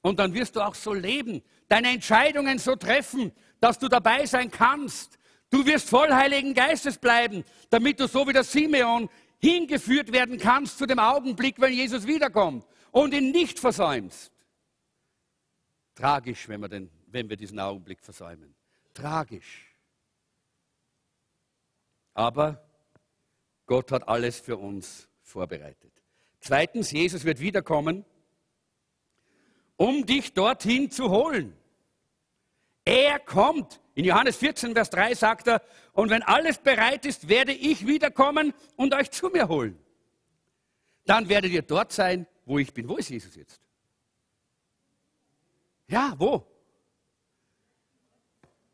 [0.00, 4.50] Und dann wirst du auch so leben, deine Entscheidungen so treffen, dass du dabei sein
[4.50, 5.18] kannst.
[5.52, 10.78] Du wirst voll Heiligen Geistes bleiben, damit du so wie der Simeon hingeführt werden kannst
[10.78, 14.32] zu dem Augenblick, wenn Jesus wiederkommt und ihn nicht versäumst.
[15.94, 18.54] Tragisch, wenn wir, den, wenn wir diesen Augenblick versäumen.
[18.94, 19.76] Tragisch.
[22.14, 22.66] Aber
[23.66, 25.92] Gott hat alles für uns vorbereitet.
[26.40, 28.06] Zweitens, Jesus wird wiederkommen,
[29.76, 31.54] um dich dorthin zu holen.
[32.84, 33.80] Er kommt.
[33.94, 38.54] In Johannes 14, Vers 3 sagt er, und wenn alles bereit ist, werde ich wiederkommen
[38.76, 39.78] und euch zu mir holen.
[41.04, 42.88] Dann werdet ihr dort sein, wo ich bin.
[42.88, 43.60] Wo ist Jesus jetzt?
[45.88, 46.46] Ja, wo?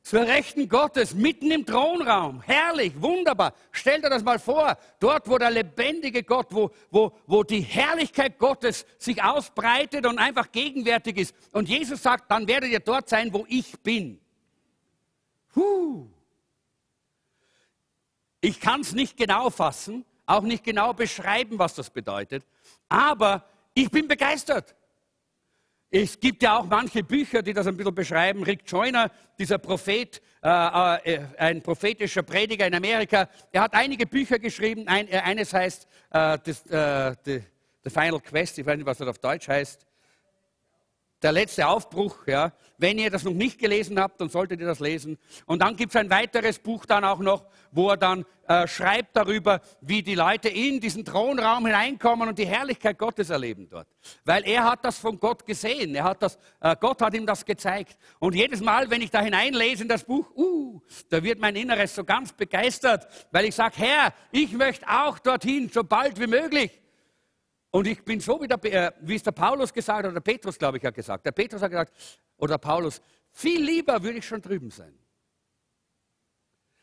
[0.09, 2.41] Zur Rechten Gottes, mitten im Thronraum.
[2.41, 3.53] Herrlich, wunderbar.
[3.71, 4.79] Stellt euch das mal vor.
[5.01, 10.51] Dort, wo der lebendige Gott, wo, wo, wo die Herrlichkeit Gottes sich ausbreitet und einfach
[10.51, 11.35] gegenwärtig ist.
[11.53, 14.19] Und Jesus sagt, dann werdet ihr dort sein, wo ich bin.
[15.53, 16.07] Puh.
[18.41, 22.47] Ich kann es nicht genau fassen, auch nicht genau beschreiben, was das bedeutet.
[22.89, 23.45] Aber
[23.75, 24.75] ich bin begeistert.
[25.91, 28.43] Es gibt ja auch manche Bücher, die das ein bisschen beschreiben.
[28.43, 34.39] Rick Joyner, dieser Prophet, äh, äh, ein prophetischer Prediger in Amerika, er hat einige Bücher
[34.39, 34.87] geschrieben.
[34.87, 37.43] Ein, äh, eines heißt äh, das, äh, the,
[37.85, 39.87] the, Final Quest, ich weiß nicht, was das auf Deutsch heißt.
[41.21, 42.53] Der letzte Aufbruch, ja.
[42.81, 45.19] Wenn ihr das noch nicht gelesen habt, dann solltet ihr das lesen.
[45.47, 49.17] Und dann gibt es ein weiteres Buch dann auch noch, wo er dann äh, schreibt
[49.17, 53.89] darüber, wie die Leute in diesen Thronraum hineinkommen und die Herrlichkeit Gottes erleben dort.
[54.25, 55.97] Weil er hat das von Gott gesehen.
[55.97, 57.99] Er hat das, äh, Gott hat ihm das gezeigt.
[58.21, 61.97] Und jedes Mal, wenn ich da hineinlese in das Buch, uh, da wird mein Inneres
[61.97, 66.78] so ganz begeistert, weil ich sage, Herr, ich möchte auch dorthin, so bald wie möglich.
[67.79, 70.59] Und ich bin so wie, der, äh, wie es der Paulus gesagt hat, oder Petrus,
[70.59, 71.25] glaube ich, hat gesagt.
[71.25, 71.93] Der Petrus hat gesagt,
[72.37, 74.93] oder Paulus, viel lieber würde ich schon drüben sein.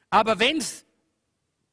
[0.10, 0.86] Aber wenn es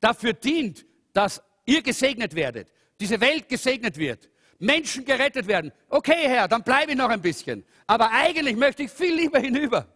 [0.01, 6.49] dafür dient, dass ihr gesegnet werdet, diese Welt gesegnet wird, Menschen gerettet werden, okay, Herr,
[6.49, 7.65] dann bleibe ich noch ein bisschen.
[7.87, 9.87] Aber eigentlich möchte ich viel lieber hinüber.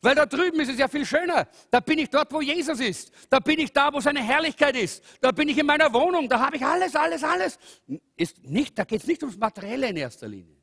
[0.00, 1.48] Weil da drüben ist es ja viel schöner.
[1.70, 3.12] Da bin ich dort, wo Jesus ist.
[3.30, 5.02] Da bin ich da, wo seine Herrlichkeit ist.
[5.20, 6.28] Da bin ich in meiner Wohnung.
[6.28, 7.58] Da habe ich alles, alles, alles.
[8.16, 10.56] Ist nicht, da geht es nicht ums Materielle in erster Linie.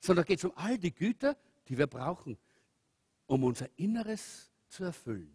[0.00, 1.36] Sondern da geht es um all die Güter,
[1.68, 2.36] die wir brauchen,
[3.26, 5.34] um unser Inneres zu erfüllen.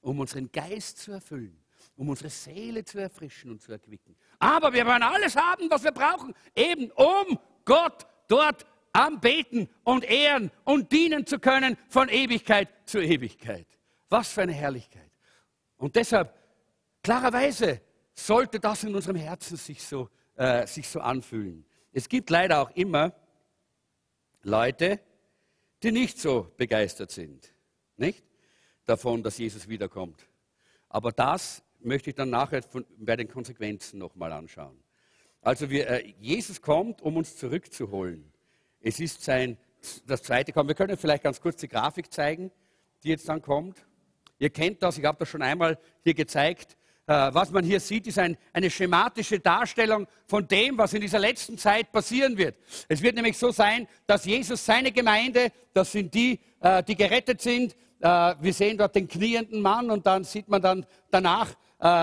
[0.00, 1.58] Um unseren Geist zu erfüllen.
[1.96, 4.16] Um unsere Seele zu erfrischen und zu erquicken.
[4.38, 6.34] Aber wir werden alles haben, was wir brauchen.
[6.54, 13.66] Eben um Gott dort anbeten und ehren und dienen zu können von Ewigkeit zu Ewigkeit.
[14.08, 15.10] Was für eine Herrlichkeit.
[15.76, 16.34] Und deshalb,
[17.02, 17.80] klarerweise,
[18.14, 21.64] sollte das in unserem Herzen sich so, äh, sich so anfühlen.
[21.92, 23.14] Es gibt leider auch immer
[24.42, 25.00] Leute,
[25.82, 27.52] die nicht so begeistert sind,
[27.96, 28.24] nicht?
[28.84, 30.26] Davon, dass Jesus wiederkommt.
[30.88, 34.82] Aber das möchte ich dann nachher von, bei den Konsequenzen nochmal anschauen.
[35.40, 38.31] Also wir, äh, Jesus kommt, um uns zurückzuholen.
[38.84, 39.56] Es ist sein,
[40.06, 40.68] das zweite kommt.
[40.68, 42.50] Wir können vielleicht ganz kurz die Grafik zeigen,
[43.04, 43.78] die jetzt dann kommt.
[44.38, 46.76] Ihr kennt das, ich habe das schon einmal hier gezeigt.
[47.06, 51.20] Äh, was man hier sieht, ist ein, eine schematische Darstellung von dem, was in dieser
[51.20, 52.56] letzten Zeit passieren wird.
[52.88, 57.40] Es wird nämlich so sein, dass Jesus seine Gemeinde, das sind die, äh, die gerettet
[57.40, 61.54] sind, äh, wir sehen dort den knienden Mann und dann sieht man dann danach,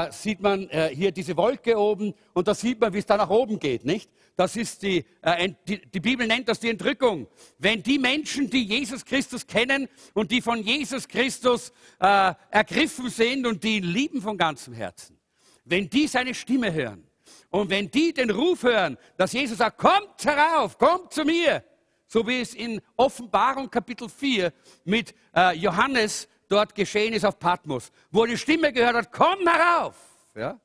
[0.10, 3.60] sieht man hier diese Wolke oben und da sieht man, wie es da nach oben
[3.60, 4.12] geht, nicht?
[4.40, 7.28] Das ist die, äh, die, die Bibel nennt das die Entrückung.
[7.58, 13.46] Wenn die Menschen, die Jesus Christus kennen und die von Jesus Christus äh, ergriffen sind
[13.46, 15.20] und die ihn lieben von ganzem Herzen,
[15.66, 17.06] wenn die seine Stimme hören
[17.50, 21.62] und wenn die den Ruf hören, dass Jesus sagt, kommt herauf, kommt zu mir,
[22.08, 24.54] so wie es in Offenbarung Kapitel 4
[24.86, 29.98] mit äh, Johannes dort geschehen ist auf Patmos, wo die Stimme gehört hat, komm herauf.
[30.34, 30.58] Ja?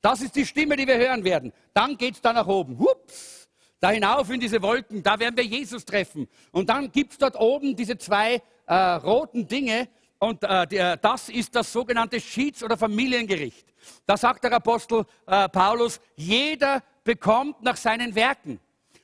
[0.00, 1.52] Das ist die Stimme, die wir hören werden.
[1.74, 2.78] Dann geht es da nach oben.
[2.78, 3.48] Hups,
[3.80, 6.28] da hinauf in diese Wolken, da werden wir Jesus treffen.
[6.52, 9.88] Und dann gibt es dort oben diese zwei äh, roten Dinge.
[10.18, 13.66] Und äh, der, das ist das sogenannte Schieds- oder Familiengericht.
[14.06, 18.60] Da sagt der Apostel äh, Paulus, jeder bekommt nach seinen Werken.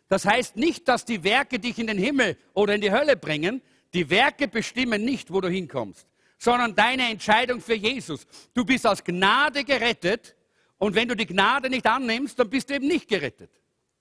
[0.09, 3.62] Das heißt nicht, dass die Werke dich in den Himmel oder in die Hölle bringen.
[3.94, 6.07] Die Werke bestimmen nicht, wo du hinkommst,
[6.38, 8.26] sondern deine Entscheidung für Jesus.
[8.55, 10.35] Du bist aus Gnade gerettet
[10.83, 13.53] und wenn du die Gnade nicht annimmst, dann bist du eben nicht gerettet.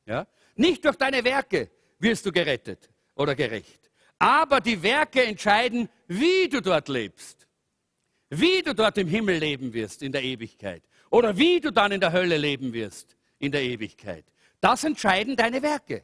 [0.08, 0.26] Ja?
[0.56, 3.92] Nicht durch deine Werke wirst du gerettet oder gerecht.
[4.18, 7.48] Aber die Werke entscheiden, wie du dort lebst.
[8.32, 10.82] Wie du dort im Himmel leben wirst in der Ewigkeit.
[11.12, 14.26] Oder wie du dann in der Hölle leben wirst in der Ewigkeit.
[14.60, 16.04] Das entscheiden deine Werke.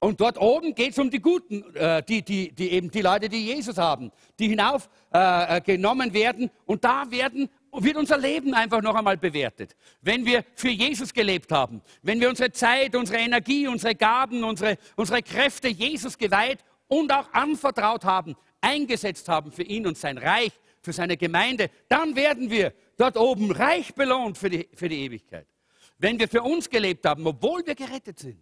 [0.00, 3.28] Und dort oben geht es um die Guten, äh, die, die, die, eben die Leute,
[3.28, 6.50] die Jesus haben, die hinaufgenommen äh, äh werden.
[6.66, 7.48] Und da werden
[7.84, 9.76] wird unser Leben einfach noch einmal bewertet.
[10.00, 14.78] Wenn wir für Jesus gelebt haben, wenn wir unsere Zeit, unsere Energie, unsere Gaben, unsere,
[14.96, 20.52] unsere Kräfte Jesus geweiht und auch anvertraut haben, eingesetzt haben für ihn und sein Reich,
[20.80, 25.46] für seine Gemeinde, dann werden wir dort oben reich belohnt für die, für die Ewigkeit.
[25.98, 28.40] Wenn wir für uns gelebt haben, obwohl wir gerettet sind,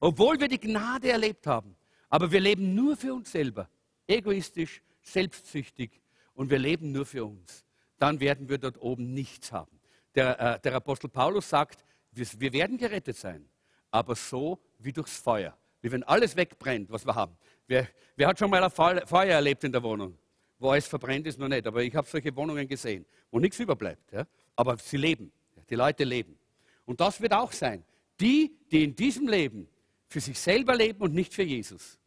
[0.00, 1.76] obwohl wir die Gnade erlebt haben,
[2.08, 3.68] aber wir leben nur für uns selber,
[4.06, 6.00] egoistisch, selbstsüchtig
[6.34, 7.64] und wir leben nur für uns
[8.02, 9.78] dann werden wir dort oben nichts haben.
[10.16, 13.48] Der, äh, der Apostel Paulus sagt, wir, wir, werden gerettet sein,
[13.92, 15.56] aber so wie durchs Feuer.
[15.80, 17.36] Wie wenn alles wegbrennt, was wir haben.
[17.68, 17.86] Wer,
[18.16, 20.18] wer hat schon mal ein Feuer erlebt in der Wohnung?
[20.58, 21.64] Wo alles verbrennt ist, noch nicht.
[21.66, 24.12] Aber ich habe solche Wohnungen gesehen, wo nichts überbleibt.
[24.12, 24.26] Ja?
[24.56, 25.32] Aber sie leben.
[25.70, 26.36] Die Leute leben.
[26.84, 27.84] Und das wird auch sein.
[28.20, 29.68] Die, die in diesem Leben
[30.08, 31.98] für sich selber leben und nicht für Jesus,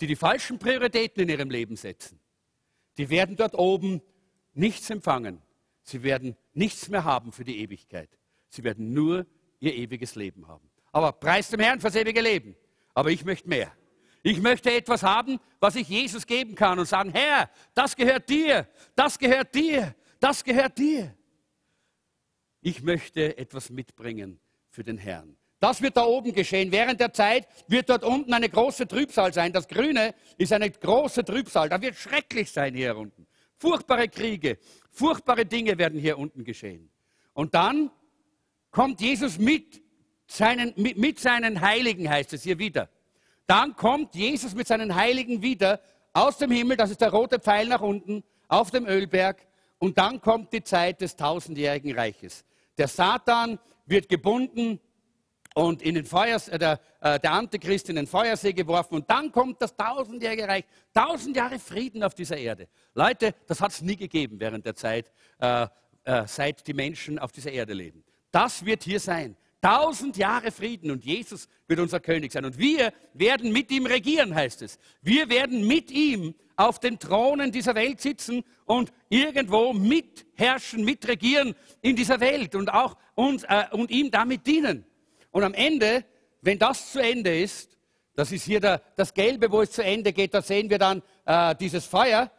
[0.00, 2.18] die die falschen Prioritäten in ihrem Leben setzen,
[2.96, 4.00] die werden dort oben
[4.54, 5.42] nichts empfangen.
[5.82, 8.10] Sie werden nichts mehr haben für die Ewigkeit.
[8.48, 9.26] Sie werden nur
[9.60, 10.70] ihr ewiges Leben haben.
[10.92, 12.54] Aber preis dem Herrn fürs ewige Leben.
[12.94, 13.72] Aber ich möchte mehr.
[14.22, 18.68] Ich möchte etwas haben, was ich Jesus geben kann und sagen, Herr, das gehört dir,
[18.94, 21.16] das gehört dir, das gehört dir.
[22.60, 24.38] Ich möchte etwas mitbringen
[24.70, 25.36] für den Herrn.
[25.58, 26.70] Das wird da oben geschehen.
[26.70, 29.52] Während der Zeit wird dort unten eine große Trübsal sein.
[29.52, 31.68] Das Grüne ist eine große Trübsal.
[31.68, 33.26] Da wird schrecklich sein hier unten.
[33.62, 34.58] Furchtbare Kriege,
[34.90, 36.90] furchtbare Dinge werden hier unten geschehen.
[37.32, 37.92] Und dann
[38.72, 39.80] kommt Jesus mit
[40.26, 42.88] seinen, mit, mit seinen Heiligen, heißt es hier wieder.
[43.46, 45.80] Dann kommt Jesus mit seinen Heiligen wieder
[46.12, 49.46] aus dem Himmel, das ist der rote Pfeil nach unten, auf dem Ölberg.
[49.78, 52.44] Und dann kommt die Zeit des tausendjährigen Reiches.
[52.78, 54.80] Der Satan wird gebunden
[55.54, 59.30] und in den Feuers, äh, der, äh, der Antichrist in den Feuersee geworfen und dann
[59.30, 60.64] kommt das tausendjährige Reich.
[60.94, 62.68] Tausend Jahre Frieden auf dieser Erde.
[62.94, 65.66] Leute, das hat es nie gegeben während der Zeit, äh,
[66.04, 68.04] äh, seit die Menschen auf dieser Erde leben.
[68.30, 69.36] Das wird hier sein.
[69.60, 72.44] Tausend Jahre Frieden und Jesus wird unser König sein.
[72.44, 74.78] Und wir werden mit ihm regieren, heißt es.
[75.02, 81.94] Wir werden mit ihm auf den Thronen dieser Welt sitzen und irgendwo mitherrschen, mitregieren in
[81.94, 84.84] dieser Welt und auch uns äh, und ihm damit dienen.
[85.32, 86.04] Und am Ende,
[86.40, 87.76] wenn das zu Ende ist,
[88.14, 91.02] das ist hier der, das Gelbe, wo es zu Ende geht, da sehen wir dann
[91.24, 92.30] äh, dieses Feuer,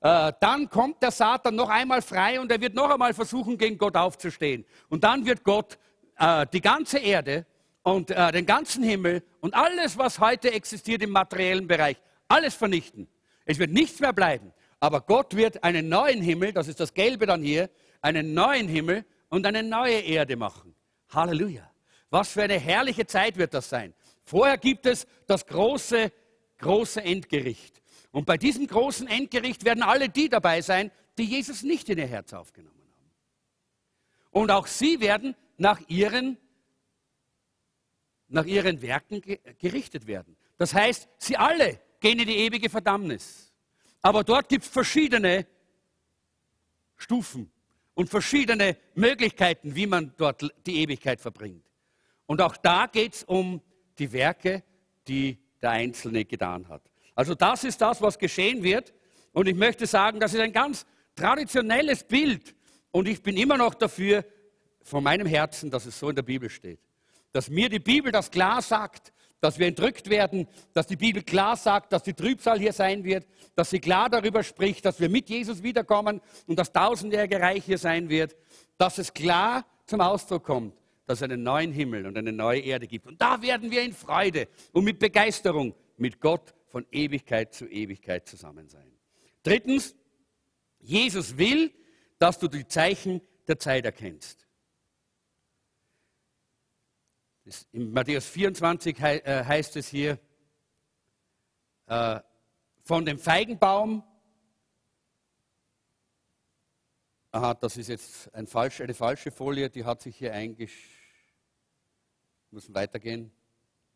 [0.00, 3.76] äh, dann kommt der Satan noch einmal frei und er wird noch einmal versuchen, gegen
[3.76, 4.64] Gott aufzustehen.
[4.88, 5.78] Und dann wird Gott
[6.18, 7.44] äh, die ganze Erde
[7.82, 11.96] und äh, den ganzen Himmel und alles, was heute existiert im materiellen Bereich,
[12.28, 13.08] alles vernichten.
[13.44, 14.52] Es wird nichts mehr bleiben.
[14.78, 19.04] Aber Gott wird einen neuen Himmel, das ist das Gelbe dann hier, einen neuen Himmel
[19.28, 20.74] und eine neue Erde machen.
[21.08, 21.68] Halleluja.
[22.16, 23.92] Was für eine herrliche Zeit wird das sein.
[24.24, 26.10] Vorher gibt es das große,
[26.56, 27.82] große Endgericht.
[28.10, 32.06] Und bei diesem großen Endgericht werden alle die dabei sein, die Jesus nicht in ihr
[32.06, 33.10] Herz aufgenommen haben.
[34.30, 36.38] Und auch sie werden nach ihren,
[38.28, 39.20] nach ihren Werken
[39.58, 40.38] gerichtet werden.
[40.56, 43.52] Das heißt, sie alle gehen in die ewige Verdammnis.
[44.00, 45.46] Aber dort gibt es verschiedene
[46.96, 47.52] Stufen
[47.92, 51.66] und verschiedene Möglichkeiten, wie man dort die Ewigkeit verbringt.
[52.26, 53.60] Und auch da geht es um
[53.98, 54.62] die Werke,
[55.08, 56.82] die der Einzelne getan hat.
[57.14, 58.92] Also das ist das, was geschehen wird.
[59.32, 60.84] Und ich möchte sagen, das ist ein ganz
[61.14, 62.54] traditionelles Bild.
[62.90, 64.24] Und ich bin immer noch dafür,
[64.82, 66.78] von meinem Herzen, dass es so in der Bibel steht.
[67.32, 71.56] Dass mir die Bibel das klar sagt, dass wir entrückt werden, dass die Bibel klar
[71.56, 75.28] sagt, dass die Trübsal hier sein wird, dass sie klar darüber spricht, dass wir mit
[75.28, 78.36] Jesus wiederkommen und das tausendjährige Reich hier sein wird,
[78.78, 80.74] dass es klar zum Ausdruck kommt,
[81.06, 83.06] dass es einen neuen Himmel und eine neue Erde gibt.
[83.06, 88.28] Und da werden wir in Freude und mit Begeisterung mit Gott von Ewigkeit zu Ewigkeit
[88.28, 88.90] zusammen sein.
[89.42, 89.94] Drittens,
[90.80, 91.72] Jesus will,
[92.18, 94.46] dass du die Zeichen der Zeit erkennst.
[97.72, 100.18] In Matthäus 24 äh, heißt es hier,
[101.86, 102.20] äh,
[102.82, 104.02] von dem Feigenbaum,
[107.30, 110.95] aha, das ist jetzt eine falsche Folie, die hat sich hier eingesch...
[112.56, 113.30] Müssen weitergehen.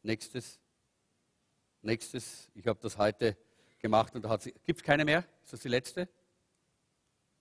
[0.02, 0.60] Nächstes.
[1.80, 2.50] Nächstes.
[2.54, 3.34] Ich habe das heute
[3.78, 4.36] gemacht und da.
[4.36, 5.24] Gibt es keine mehr?
[5.42, 6.06] Ist das die letzte?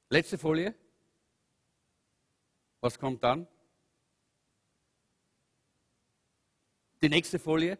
[0.07, 0.73] Letzte Folie.
[2.79, 3.49] Was kommt dann?
[7.01, 7.77] Die nächste Folie?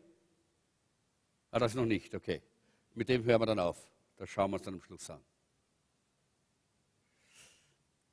[1.52, 2.42] Ah, das noch nicht, okay.
[2.94, 3.90] Mit dem hören wir dann auf.
[4.18, 5.24] Das schauen wir uns dann am Schluss an.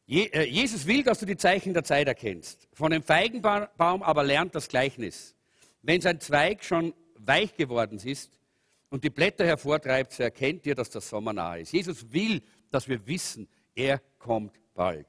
[0.09, 2.69] Äh, Jesus will, dass du die Zeichen der Zeit erkennst.
[2.73, 5.35] Von dem Feigenbaum aber lernt das Gleichnis.
[5.83, 8.39] Wenn sein Zweig schon weich geworden ist
[8.89, 11.73] und die Blätter hervortreibt, so erkennt ihr, dass der Sommer nahe ist.
[11.73, 15.07] Jesus will, dass wir wissen, er kommt bald.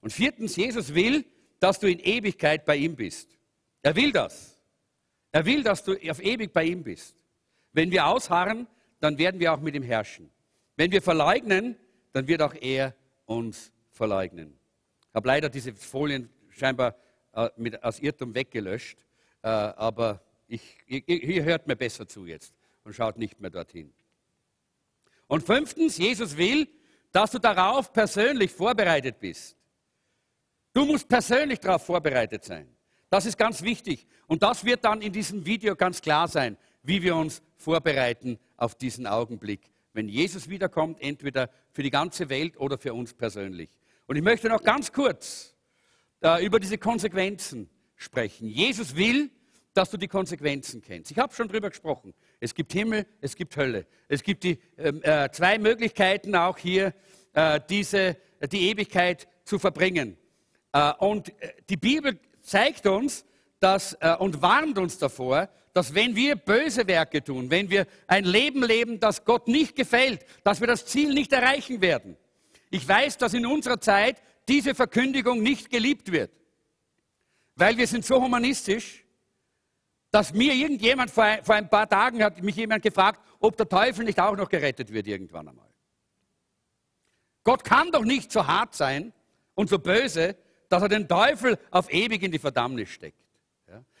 [0.00, 1.24] Und viertens, Jesus will,
[1.60, 3.38] dass du in Ewigkeit bei ihm bist.
[3.82, 4.58] Er will das.
[5.30, 7.16] Er will, dass du auf ewig bei ihm bist.
[7.72, 8.66] Wenn wir ausharren,
[9.00, 10.30] dann werden wir auch mit ihm herrschen.
[10.76, 11.76] Wenn wir verleugnen,
[12.12, 14.58] dann wird auch er uns verleugnen.
[15.10, 16.96] Ich habe leider diese Folien scheinbar
[17.34, 18.98] äh, mit, aus Irrtum weggelöscht,
[19.42, 23.92] äh, aber ich, ihr, ihr hört mir besser zu jetzt und schaut nicht mehr dorthin.
[25.28, 26.66] Und fünftens, Jesus will,
[27.12, 29.56] dass du darauf persönlich vorbereitet bist.
[30.74, 32.66] Du musst persönlich darauf vorbereitet sein.
[33.08, 34.04] Das ist ganz wichtig.
[34.26, 38.74] Und das wird dann in diesem Video ganz klar sein, wie wir uns vorbereiten auf
[38.74, 43.70] diesen Augenblick, wenn Jesus wiederkommt, entweder für die ganze Welt oder für uns persönlich.
[44.12, 45.54] Und ich möchte noch ganz kurz
[46.22, 48.46] äh, über diese Konsequenzen sprechen.
[48.46, 49.30] Jesus will,
[49.72, 51.10] dass du die Konsequenzen kennst.
[51.10, 52.12] Ich habe schon darüber gesprochen.
[52.38, 53.86] Es gibt Himmel, es gibt Hölle.
[54.08, 56.92] Es gibt die ähm, äh, zwei Möglichkeiten auch hier,
[57.32, 58.18] äh, diese,
[58.52, 60.18] die Ewigkeit zu verbringen.
[60.74, 63.24] Äh, und äh, die Bibel zeigt uns
[63.60, 68.24] dass, äh, und warnt uns davor, dass wenn wir böse Werke tun, wenn wir ein
[68.24, 72.18] Leben leben, das Gott nicht gefällt, dass wir das Ziel nicht erreichen werden.
[72.72, 76.32] Ich weiß, dass in unserer Zeit diese Verkündigung nicht geliebt wird,
[77.54, 79.04] weil wir sind so humanistisch,
[80.10, 84.18] dass mir irgendjemand vor ein, paar Tagen hat mich jemand gefragt, ob der Teufel nicht
[84.18, 85.68] auch noch gerettet wird irgendwann einmal.
[87.44, 89.12] Gott kann doch nicht so hart sein
[89.54, 90.34] und so böse,
[90.70, 93.20] dass er den Teufel auf ewig in die Verdammnis steckt.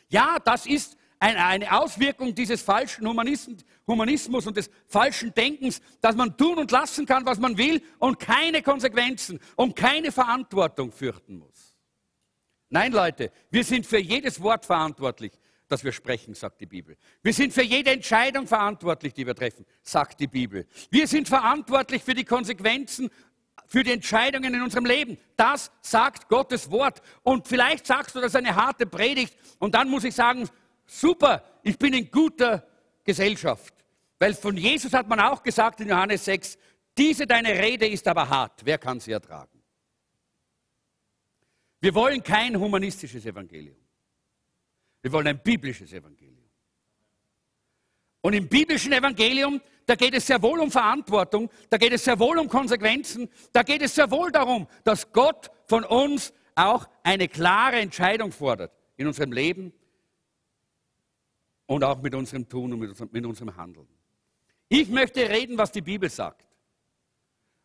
[0.08, 6.58] Ja das ist eine, Auswirkung dieses falschen Humanismus und des falschen Denkens, dass man tun
[6.58, 11.76] und lassen kann, was man will und keine Konsequenzen und keine Verantwortung fürchten muss.
[12.68, 15.32] Nein, Leute, wir sind für jedes Wort verantwortlich,
[15.68, 16.96] das wir sprechen, sagt die Bibel.
[17.22, 20.66] Wir sind für jede Entscheidung verantwortlich, die wir treffen, sagt die Bibel.
[20.90, 23.10] Wir sind verantwortlich für die Konsequenzen
[23.66, 25.16] für die Entscheidungen in unserem Leben.
[25.36, 27.00] Das sagt Gottes Wort.
[27.22, 29.34] Und vielleicht sagst du, das ist eine harte Predigt.
[29.58, 30.48] Und dann muss ich sagen,
[31.00, 32.66] super, ich bin in guter
[33.04, 33.74] Gesellschaft.
[34.18, 36.58] Weil von Jesus hat man auch gesagt in Johannes 6,
[36.96, 38.60] Diese deine Rede ist aber hart.
[38.64, 39.60] Wer kann sie ertragen?
[41.80, 43.76] Wir wollen kein humanistisches Evangelium.
[45.00, 46.48] Wir wollen ein biblisches Evangelium.
[48.20, 52.18] Und im biblischen Evangelium, da geht es sehr wohl um Verantwortung, da geht es sehr
[52.20, 57.26] wohl um Konsequenzen, da geht es sehr wohl darum, dass Gott von uns auch eine
[57.26, 59.72] klare Entscheidung fordert in unserem Leben
[61.66, 63.88] und auch mit unserem Tun und mit unserem, mit unserem Handeln.
[64.68, 66.46] Ich möchte reden, was die Bibel sagt.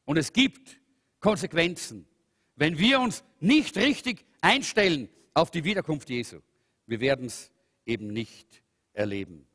[0.06, 0.80] Und es gibt
[1.20, 2.08] Konsequenzen,
[2.56, 6.40] wenn wir uns nicht richtig einstellen auf die Wiederkunft Jesu.
[6.86, 7.52] Wir werden es
[7.86, 9.46] eben nicht erleben.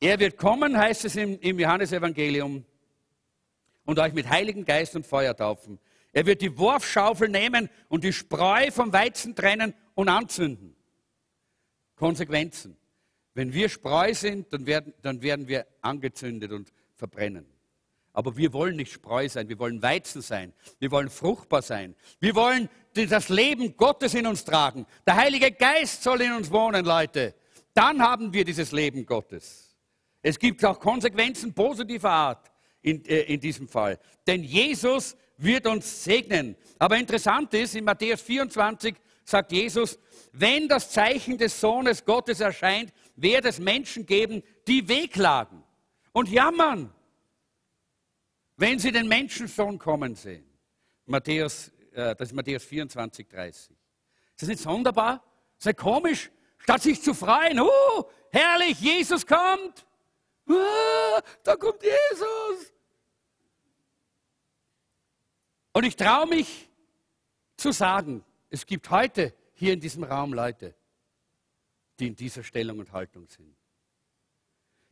[0.00, 2.64] Er wird kommen, heißt es im, im Johannesevangelium,
[3.84, 5.78] und euch mit Heiligen Geist und Feuer taufen.
[6.12, 10.76] Er wird die Wurfschaufel nehmen und die Spreu vom Weizen trennen und anzünden.
[11.96, 12.76] Konsequenzen.
[13.34, 17.46] Wenn wir Spreu sind, dann werden, dann werden wir angezündet und verbrennen.
[18.12, 22.34] Aber wir wollen nicht Spreu sein, wir wollen Weizen sein, wir wollen fruchtbar sein, wir
[22.34, 24.84] wollen das Leben Gottes in uns tragen.
[25.06, 27.34] Der Heilige Geist soll in uns wohnen, Leute.
[27.72, 29.76] Dann haben wir dieses Leben Gottes.
[30.22, 32.50] Es gibt auch Konsequenzen positiver Art
[32.82, 33.98] in, äh, in diesem Fall.
[34.26, 36.56] Denn Jesus wird uns segnen.
[36.78, 39.98] Aber interessant ist, in Matthäus 24 sagt Jesus,
[40.32, 45.62] wenn das Zeichen des Sohnes Gottes erscheint, wird es Menschen geben, die wehklagen
[46.12, 46.92] und jammern,
[48.56, 50.44] wenn sie den Menschensohn kommen sehen.
[51.06, 53.70] Matthäus, äh, das ist Matthäus 24, 30.
[53.70, 55.22] Ist das nicht sonderbar?
[55.58, 56.30] Ist das komisch?
[56.58, 59.86] Statt sich zu freuen, uh, herrlich, Jesus kommt,
[60.50, 62.72] Ah, da kommt Jesus.
[65.72, 66.68] Und ich traue mich
[67.56, 70.74] zu sagen, es gibt heute hier in diesem Raum Leute,
[72.00, 73.54] die in dieser Stellung und Haltung sind.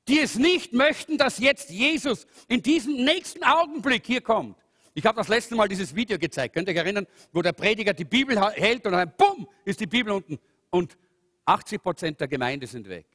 [0.06, 4.56] Die es nicht möchten, dass jetzt Jesus in diesem nächsten Augenblick hier kommt.
[4.94, 6.54] Ich habe das letzte Mal dieses Video gezeigt.
[6.54, 9.86] Könnt ihr euch erinnern, wo der Prediger die Bibel hält und dann, bumm, ist die
[9.86, 10.38] Bibel unten
[10.70, 10.96] und
[11.44, 13.06] 80 Prozent der Gemeinde sind weg.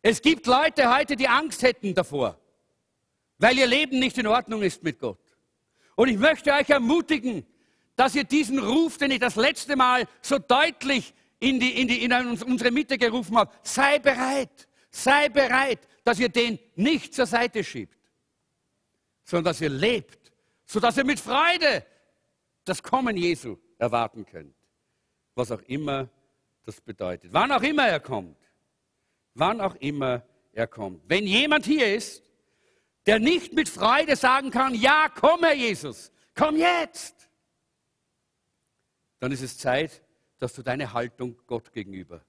[0.00, 2.38] Es gibt Leute heute, die Angst hätten davor,
[3.38, 5.18] weil ihr Leben nicht in Ordnung ist mit Gott.
[5.96, 7.44] Und ich möchte euch ermutigen,
[7.96, 12.04] dass ihr diesen Ruf, den ich das letzte Mal so deutlich in, die, in, die,
[12.04, 17.62] in unsere Mitte gerufen habe, sei bereit, sei bereit, dass ihr den nicht zur Seite
[17.62, 17.96] schiebt,
[19.24, 20.32] sondern dass ihr lebt,
[20.64, 21.84] sodass ihr mit Freude
[22.64, 24.54] das Kommen Jesu erwarten könnt.
[25.34, 26.08] Was auch immer
[26.64, 27.32] das bedeutet.
[27.32, 28.36] Wann auch immer er kommt
[29.38, 30.22] wann auch immer
[30.52, 31.02] er kommt.
[31.08, 32.22] Wenn jemand hier ist,
[33.06, 37.28] der nicht mit Freude sagen kann, ja, komm Herr Jesus, komm jetzt,
[39.20, 40.02] dann ist es Zeit,
[40.38, 42.24] dass du deine Haltung Gott gegenüber,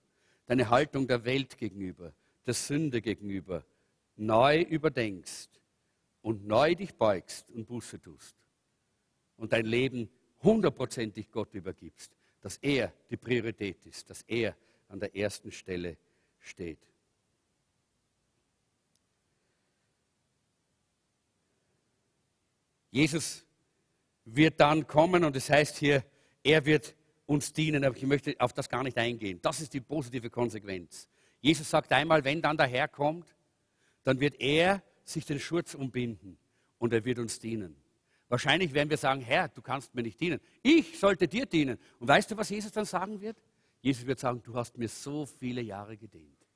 [0.45, 2.14] deine Haltung der Welt gegenüber,
[2.45, 3.64] der Sünde gegenüber
[4.16, 5.49] neu überdenkst
[6.22, 8.36] und neu dich beugst und Buße tust
[9.38, 10.10] und dein Leben
[10.43, 14.55] hundertprozentig Gott übergibst, dass er die Priorität ist, dass er
[14.88, 15.97] an der ersten Stelle
[16.39, 16.80] steht.
[22.91, 23.45] Jesus
[24.26, 26.03] wird dann kommen und es heißt hier,
[26.43, 26.95] er wird
[27.30, 29.39] uns dienen, aber ich möchte auf das gar nicht eingehen.
[29.43, 31.07] Das ist die positive Konsequenz.
[31.41, 33.36] Jesus sagt einmal, wenn dann der Herr kommt,
[34.03, 36.39] dann wird er sich den Schurz umbinden
[36.80, 37.75] und er wird uns dienen.
[38.30, 40.39] Wahrscheinlich werden wir sagen, Herr, du kannst mir nicht dienen.
[40.63, 41.77] Ich sollte dir dienen.
[41.99, 43.38] Und weißt du, was Jesus dann sagen wird?
[43.82, 46.47] Jesus wird sagen, du hast mir so viele Jahre gedient.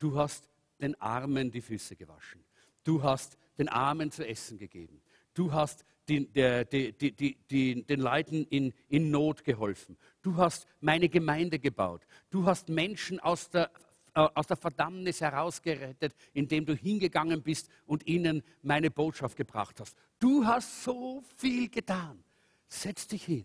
[0.00, 0.48] Du hast
[0.80, 2.44] den Armen die Füße gewaschen.
[2.82, 5.00] Du hast den Armen zu essen gegeben.
[5.34, 9.96] Du hast den, der, die, die, die, den Leuten in, in Not geholfen.
[10.22, 12.06] Du hast meine Gemeinde gebaut.
[12.30, 13.70] Du hast Menschen aus der,
[14.14, 19.96] äh, aus der Verdammnis herausgerettet, indem du hingegangen bist und ihnen meine Botschaft gebracht hast.
[20.18, 22.22] Du hast so viel getan.
[22.68, 23.44] Setz dich hin.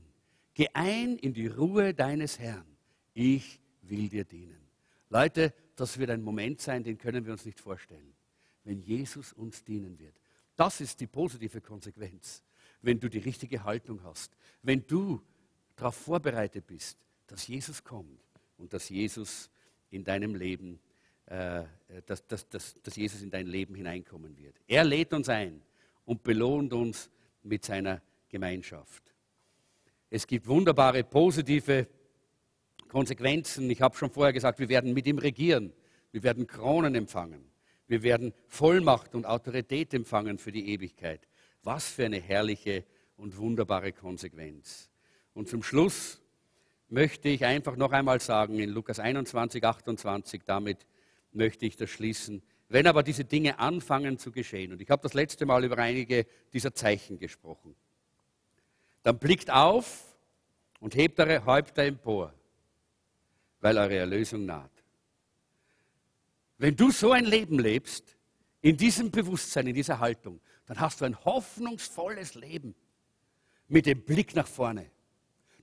[0.54, 2.66] Geh ein in die Ruhe deines Herrn.
[3.14, 4.60] Ich will dir dienen.
[5.10, 8.14] Leute, das wird ein Moment sein, den können wir uns nicht vorstellen,
[8.64, 10.16] wenn Jesus uns dienen wird.
[10.56, 12.44] Das ist die positive Konsequenz,
[12.82, 15.22] wenn du die richtige Haltung hast, wenn du
[15.76, 18.20] darauf vorbereitet bist, dass Jesus kommt
[18.58, 19.50] und dass Jesus
[19.90, 20.80] in deinem Leben,
[21.26, 21.64] äh,
[22.06, 24.56] dass, dass, dass, dass Jesus in dein Leben hineinkommen wird.
[24.68, 25.62] Er lädt uns ein
[26.06, 27.10] und belohnt uns
[27.44, 29.04] mit seiner Gemeinschaft.
[30.10, 31.88] Es gibt wunderbare positive
[32.88, 33.70] Konsequenzen.
[33.70, 35.72] Ich habe schon vorher gesagt, wir werden mit ihm regieren.
[36.12, 37.46] Wir werden Kronen empfangen.
[37.88, 41.28] Wir werden Vollmacht und Autorität empfangen für die Ewigkeit.
[41.64, 42.86] Was für eine herrliche
[43.18, 44.90] und wunderbare Konsequenz.
[45.34, 46.22] Und zum Schluss
[46.88, 50.86] möchte ich einfach noch einmal sagen, in Lukas 21, 28, damit
[51.32, 55.16] möchte ich das schließen, Wenn aber diese Dinge anfangen zu geschehen, und ich habe das
[55.16, 57.76] letzte Mal über einige dieser Zeichen gesprochen,
[59.02, 60.16] dann blickt auf
[60.80, 62.32] und hebt eure Häupter empor,
[63.60, 64.72] weil eure Erlösung naht.
[66.60, 68.16] Wenn du so ein Leben lebst,
[68.62, 70.40] in diesem Bewusstsein, in dieser Haltung,
[70.70, 72.76] dann hast du ein hoffnungsvolles Leben
[73.68, 74.86] mit dem Blick nach vorne.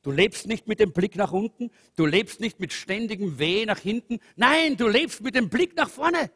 [0.02, 3.78] Du lebst nicht mit dem Blick nach unten, du lebst nicht mit ständigem Weh nach
[3.78, 4.18] hinten.
[4.34, 6.32] Nein, du lebst mit dem Blick nach vorne.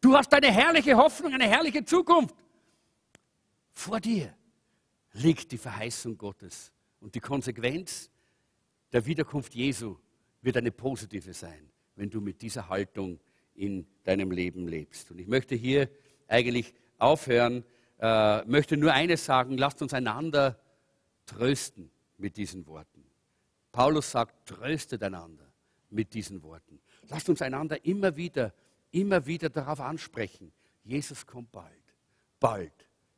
[0.00, 2.36] Du hast eine herrliche Hoffnung, eine herrliche Zukunft.
[3.72, 4.32] Vor dir
[5.14, 6.70] liegt die Verheißung Gottes.
[7.00, 8.08] Und die Konsequenz
[8.92, 9.96] der Wiederkunft Jesu
[10.42, 13.18] wird eine positive sein, wenn du mit dieser Haltung
[13.56, 15.10] in deinem Leben lebst.
[15.10, 15.90] Und ich möchte hier
[16.28, 17.64] eigentlich aufhören,
[18.02, 20.58] äh, möchte nur eines sagen, lasst uns einander
[21.24, 21.88] trösten
[22.18, 23.04] mit diesen Worten.
[23.70, 25.46] Paulus sagt, tröstet einander
[25.88, 26.80] mit diesen Worten.
[27.08, 28.52] Lasst uns einander immer wieder,
[28.90, 30.52] immer wieder darauf ansprechen.
[30.82, 31.70] Jesus kommt bald.
[32.40, 32.72] Bald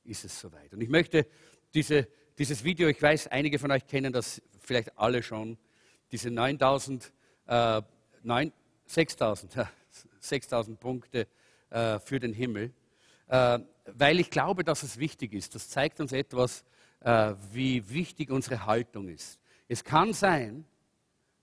[0.05, 0.75] ist es soweit.
[0.75, 1.27] Und ich möchte
[1.73, 2.07] diese,
[2.39, 5.57] dieses Video, ich weiß, einige von euch kennen das vielleicht alle schon,
[6.13, 7.11] diese 9000,
[7.47, 7.81] äh,
[8.85, 9.67] 6000,
[10.21, 11.27] 6000 Punkte
[11.71, 12.75] äh, für den Himmel,
[13.27, 15.55] weil ich glaube, dass es wichtig ist.
[15.55, 16.65] Das zeigt uns etwas,
[17.01, 19.41] äh, wie wichtig unsere Haltung ist.
[19.69, 20.65] Es kann sein,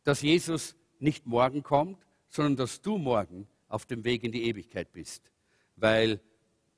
[0.04, 4.92] dass Jesus nicht morgen kommt, sondern dass du morgen auf dem Weg in die Ewigkeit
[4.92, 5.32] bist,
[5.76, 6.20] weil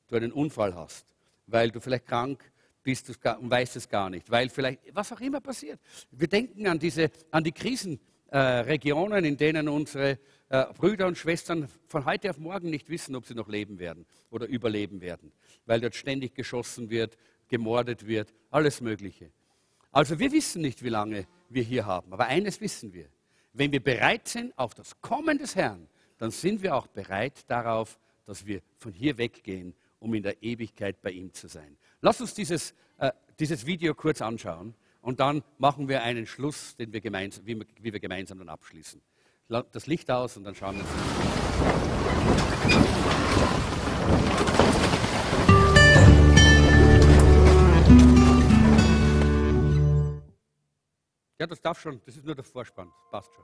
[0.08, 1.06] du einen Unfall hast,
[1.47, 2.51] weil du vielleicht krank
[2.84, 5.80] bist und weißt es gar nicht, weil vielleicht was auch immer passiert.
[6.12, 10.20] Wir denken an, diese, an die Krisenregionen, äh, in denen unsere
[10.54, 14.06] äh, Brüder und Schwestern von heute auf morgen nicht wissen, ob sie noch leben werden
[14.30, 15.32] oder überleben werden,
[15.66, 19.32] weil dort ständig geschossen wird, gemordet wird, alles Mögliche.
[19.91, 22.14] Also wir wissen nicht, wie lange wir hier haben.
[22.14, 23.10] Aber eines wissen wir.
[23.54, 25.88] Wenn wir bereit sind auf das Kommen des Herrn,
[26.20, 27.97] dann sind wir auch bereit darauf,
[28.28, 31.78] dass wir von hier weggehen, um in der Ewigkeit bei ihm zu sein.
[31.99, 36.93] Lass uns dieses, äh, dieses Video kurz anschauen und dann machen wir einen Schluss, den
[36.93, 39.01] wir gemeinsam, wie, wir, wie wir gemeinsam dann abschließen.
[39.50, 40.89] Das Licht aus und dann schauen wir uns.
[51.39, 53.44] Ja, das darf schon, das ist nur der Vorspann, passt schon.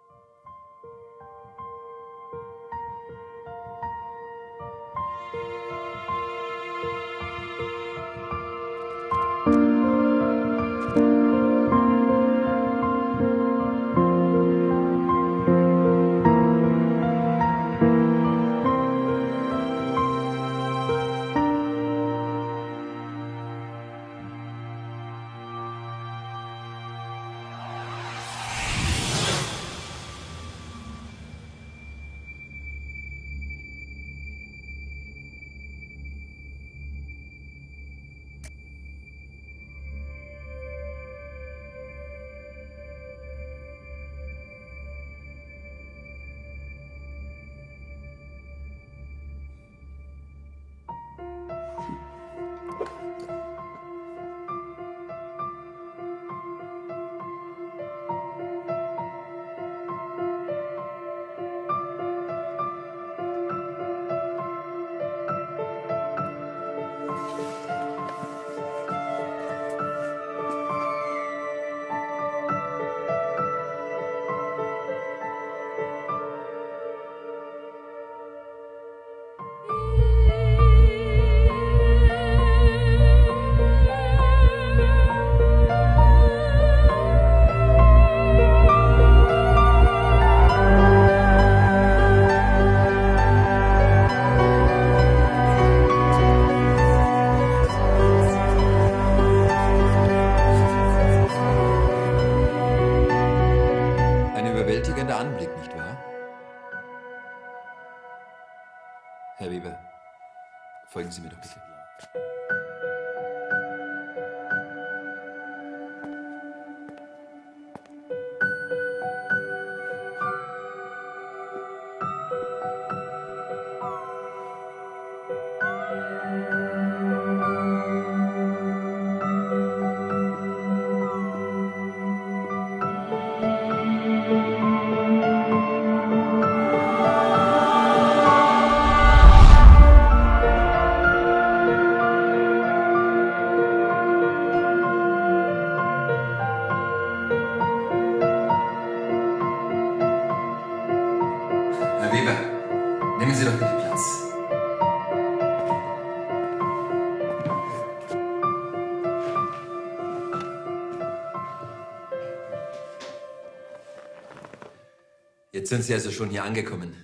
[165.70, 166.96] Jetzt sind Sie also schon hier angekommen.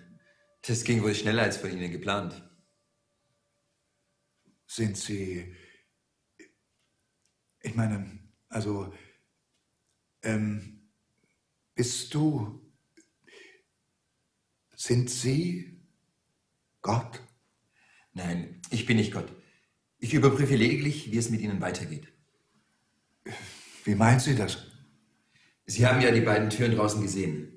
[0.64, 2.50] Das ging wohl schneller als von Ihnen geplant.
[4.66, 5.56] Sind Sie.
[7.62, 8.10] Ich meine,
[8.50, 8.92] also.
[10.24, 10.90] Ähm,
[11.76, 12.60] bist du.
[14.76, 15.88] Sind Sie
[16.82, 17.22] Gott?
[18.14, 19.32] Nein, ich bin nicht Gott.
[20.00, 22.12] Ich überprüfe lediglich, wie es mit Ihnen weitergeht.
[23.84, 24.58] Wie meinen Sie das?
[25.68, 27.55] Sie haben ja die beiden Türen draußen gesehen.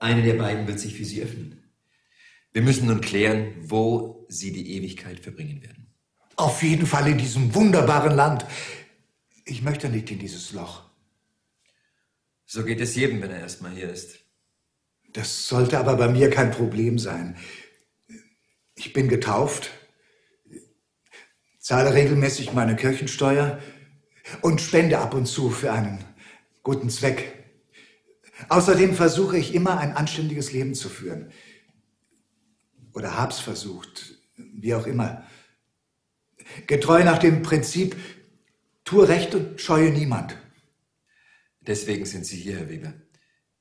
[0.00, 1.62] Eine der beiden wird sich für Sie öffnen.
[2.52, 5.94] Wir müssen nun klären, wo Sie die Ewigkeit verbringen werden.
[6.36, 8.46] Auf jeden Fall in diesem wunderbaren Land.
[9.44, 10.84] Ich möchte nicht in dieses Loch.
[12.46, 14.20] So geht es jedem, wenn er erstmal hier ist.
[15.12, 17.36] Das sollte aber bei mir kein Problem sein.
[18.76, 19.70] Ich bin getauft,
[21.58, 23.60] zahle regelmäßig meine Kirchensteuer
[24.40, 26.02] und spende ab und zu für einen
[26.62, 27.39] guten Zweck.
[28.48, 31.32] Außerdem versuche ich immer ein anständiges Leben zu führen.
[32.92, 35.24] Oder hab's versucht, wie auch immer.
[36.66, 37.96] Getreu nach dem Prinzip,
[38.84, 40.36] tue Recht und scheue niemand.
[41.60, 42.94] Deswegen sind Sie hier, Herr Weber.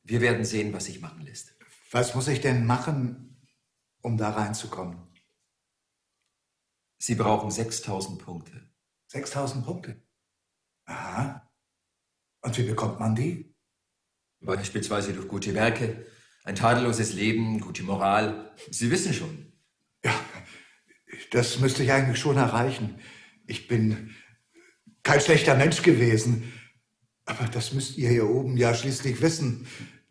[0.03, 1.53] Wir werden sehen, was sich machen lässt.
[1.91, 3.45] Was muss ich denn machen,
[4.01, 4.97] um da reinzukommen?
[6.97, 8.69] Sie brauchen 6000 Punkte.
[9.07, 10.01] 6000 Punkte?
[10.85, 11.49] Aha.
[12.41, 13.53] Und wie bekommt man die?
[14.41, 16.05] Beispielsweise durch gute Werke,
[16.43, 18.55] ein tadelloses Leben, gute Moral.
[18.71, 19.51] Sie wissen schon.
[20.03, 20.13] Ja,
[21.31, 22.99] das müsste ich eigentlich schon erreichen.
[23.47, 24.15] Ich bin
[25.03, 26.53] kein schlechter Mensch gewesen.
[27.25, 29.67] Aber das müsst ihr hier oben ja schließlich wissen.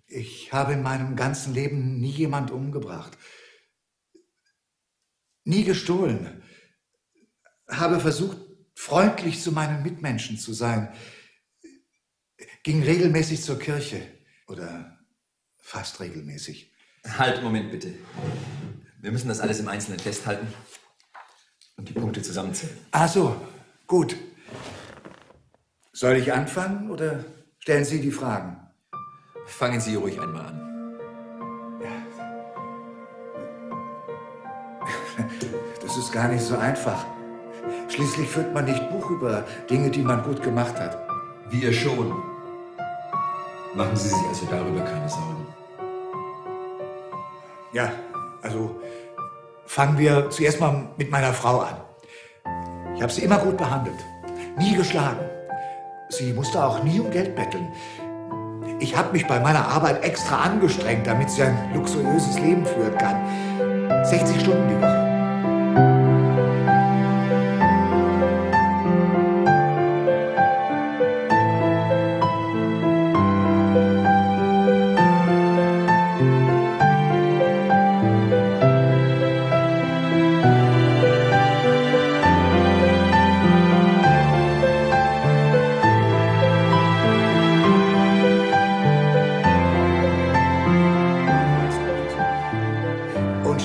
[0.07, 3.19] Ich habe in meinem ganzen Leben nie jemand umgebracht.
[5.45, 6.43] Nie gestohlen.
[7.69, 8.39] Habe versucht,
[8.75, 10.95] freundlich zu meinen Mitmenschen zu sein.
[12.63, 14.18] Ging regelmäßig zur Kirche.
[14.49, 14.99] Oder
[15.59, 16.73] fast regelmäßig.
[17.19, 17.95] Halt, Moment bitte.
[19.01, 20.49] Wir müssen das alles im Einzelnen festhalten
[21.77, 22.77] und die Punkte zusammenzählen.
[22.91, 23.37] Ach so,
[23.87, 24.17] gut.
[25.93, 27.25] Soll ich anfangen oder
[27.59, 28.57] stellen Sie die Fragen?
[29.47, 30.65] Fangen Sie ruhig einmal an.
[35.81, 37.07] Das ist gar nicht so einfach.
[37.89, 41.09] Schließlich führt man nicht Buch über Dinge, die man gut gemacht hat.
[41.51, 42.38] Wir schon.
[43.75, 45.47] Machen Sie sich also darüber keine Sorgen.
[47.73, 47.93] Ja,
[48.43, 48.81] also
[49.67, 51.77] fangen wir zuerst mal mit meiner Frau an.
[52.97, 53.99] Ich habe sie immer gut behandelt,
[54.59, 55.21] nie geschlagen.
[56.09, 57.69] Sie musste auch nie um Geld betteln.
[58.81, 64.05] Ich habe mich bei meiner Arbeit extra angestrengt, damit sie ein luxuriöses Leben führen kann.
[64.05, 64.98] 60 Stunden die Woche.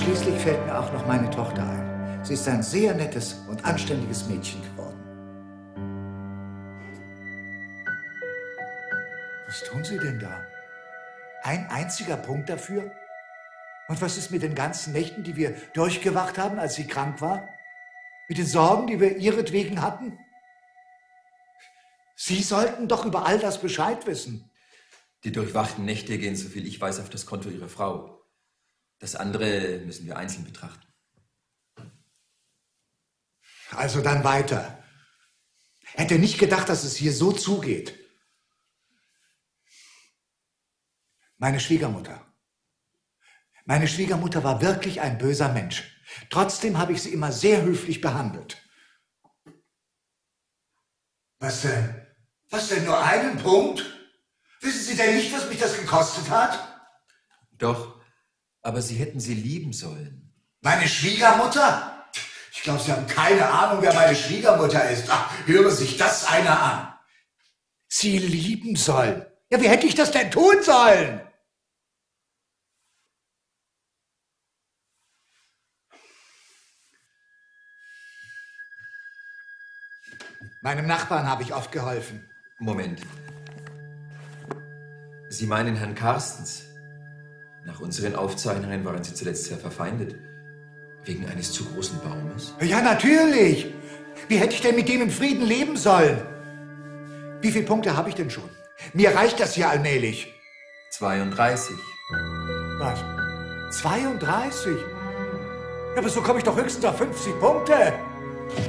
[0.04, 2.24] Schließlich fällt mir auch noch meine Tochter ein.
[2.26, 4.99] Sie ist ein sehr nettes und anständiges Mädchen geworden.
[9.45, 10.45] Was tun Sie denn da?
[11.43, 12.91] Ein einziger Punkt dafür?
[13.88, 17.47] Und was ist mit den ganzen Nächten, die wir durchgewacht haben, als sie krank war?
[18.28, 20.18] Mit den Sorgen, die wir ihretwegen hatten?
[22.16, 24.49] Sie sollten doch über all das Bescheid wissen.
[25.24, 28.12] Die durchwachten Nächte gehen, soviel ich weiß, auf das Konto Ihrer Frau.
[29.04, 30.88] Das andere müssen wir einzeln betrachten.
[33.72, 34.82] Also dann weiter.
[35.82, 37.99] Hätte nicht gedacht, dass es hier so zugeht.
[41.36, 42.34] Meine Schwiegermutter.
[43.66, 45.84] Meine Schwiegermutter war wirklich ein böser Mensch.
[46.30, 48.66] Trotzdem habe ich sie immer sehr höflich behandelt.
[51.39, 52.08] Was denn?
[52.51, 53.84] Was denn nur einen Punkt?
[54.62, 56.86] Wissen Sie denn nicht, was mich das gekostet hat?
[57.58, 57.92] Doch,
[58.64, 60.34] aber Sie hätten sie lieben sollen.
[60.61, 62.07] Meine Schwiegermutter?
[62.53, 65.05] Ich glaube, Sie haben keine Ahnung, wer meine Schwiegermutter ist.
[65.09, 66.93] Ach, höre sich das einer an.
[67.89, 69.26] Sie lieben sollen.
[69.51, 71.22] Ja, wie hätte ich das denn tun sollen?
[80.61, 82.26] Meinem Nachbarn habe ich oft geholfen.
[82.59, 83.01] Moment.
[85.30, 86.72] Sie meinen Herrn Carstens?
[87.66, 90.16] Nach unseren Aufzeichnungen waren Sie zuletzt sehr verfeindet.
[91.05, 92.53] Wegen eines zu großen Baumes?
[92.61, 93.74] Ja, natürlich.
[94.28, 96.22] Wie hätte ich denn mit dem in Frieden leben sollen?
[97.41, 98.49] Wie viele Punkte habe ich denn schon?
[98.93, 100.34] Mir reicht das ja allmählich.
[100.91, 101.76] 32.
[102.80, 102.99] Was?
[103.82, 104.74] 32?
[105.93, 107.93] Ja, aber so komme ich doch höchstens auf 50 Punkte.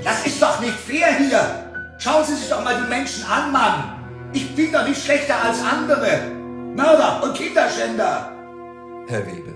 [0.05, 1.97] Das ist doch nicht fair hier.
[1.99, 4.31] Schauen Sie sich doch mal die Menschen an, Mann.
[4.33, 6.31] Ich bin doch nicht schlechter als andere.
[6.75, 8.34] Mörder und Kinderschänder.
[9.07, 9.55] Herr Weber,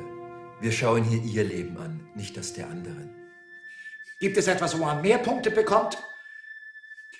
[0.60, 3.14] wir schauen hier Ihr Leben an, nicht das der anderen.
[4.20, 5.96] Gibt es etwas, wo man mehr Punkte bekommt?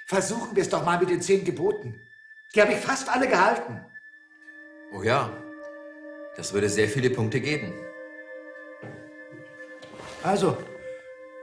[0.06, 1.98] Versuchen wir es doch mal mit den zehn Geboten.
[2.54, 3.82] Die habe ich fast alle gehalten.
[4.92, 5.32] Oh ja,
[6.36, 7.72] das würde sehr viele Punkte geben.
[10.22, 10.58] Also,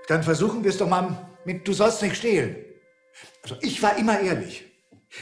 [0.08, 2.64] dann versuchen wir es doch mal mit Du sollst nicht stehlen.
[3.42, 4.66] Also, ich war immer ehrlich.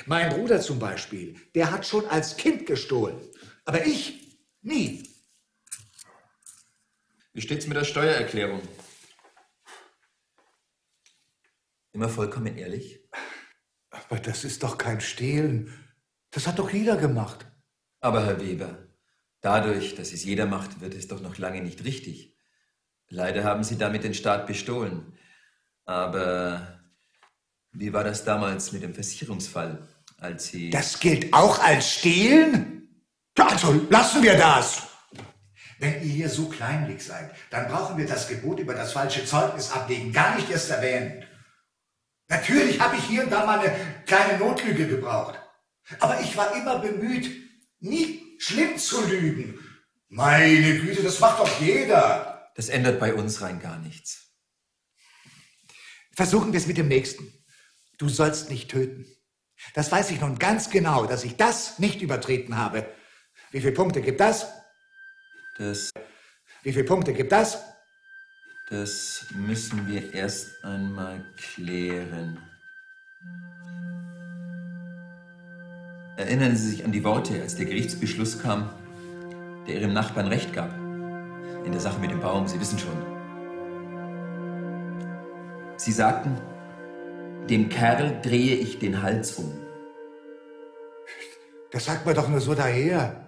[0.08, 3.22] Mein Bruder zum Beispiel, der hat schon als Kind gestohlen.
[3.64, 5.13] Aber ich nie.
[7.34, 8.62] Wie steht's mit der Steuererklärung?
[11.92, 13.04] Immer vollkommen ehrlich?
[13.90, 15.74] Aber das ist doch kein Stehlen.
[16.30, 17.46] Das hat doch jeder gemacht.
[18.02, 18.88] Aber Herr Weber,
[19.42, 22.36] dadurch, dass es jeder macht, wird es doch noch lange nicht richtig.
[23.10, 25.18] Leider haben Sie damit den Staat bestohlen.
[25.86, 26.80] Aber
[27.72, 30.70] wie war das damals mit dem Versicherungsfall, als Sie...
[30.70, 33.04] Das gilt auch als Stehlen?
[33.36, 34.93] Also lassen wir das.
[35.84, 39.70] Wenn ihr hier so kleinlich seid, dann brauchen wir das Gebot über das falsche Zeugnis
[39.70, 41.26] ablegen gar nicht erst erwähnen.
[42.30, 43.76] Natürlich habe ich hier und da mal eine
[44.06, 45.38] kleine Notlüge gebraucht.
[46.00, 47.30] Aber ich war immer bemüht,
[47.82, 49.60] nie schlimm zu lügen.
[50.08, 52.50] Meine Güte, das macht doch jeder.
[52.56, 54.32] Das ändert bei uns rein gar nichts.
[56.16, 57.28] Versuchen wir es mit dem nächsten.
[57.98, 59.06] Du sollst nicht töten.
[59.74, 62.90] Das weiß ich nun ganz genau, dass ich das nicht übertreten habe.
[63.52, 64.63] Wie viele Punkte gibt das?
[65.58, 65.92] Das,
[66.64, 67.64] Wie viele Punkte gibt das?
[68.70, 72.40] das müssen wir erst einmal klären.
[76.18, 78.70] Erinnern Sie sich an die Worte, als der Gerichtsbeschluss kam,
[79.68, 80.74] der Ihrem Nachbarn Recht gab.
[81.66, 82.98] In der Sache mit dem Baum, Sie wissen schon.
[85.78, 86.42] Sie sagten,
[87.48, 89.54] dem Kerl drehe ich den Hals um.
[91.72, 93.23] Das sagt man doch nur so daher.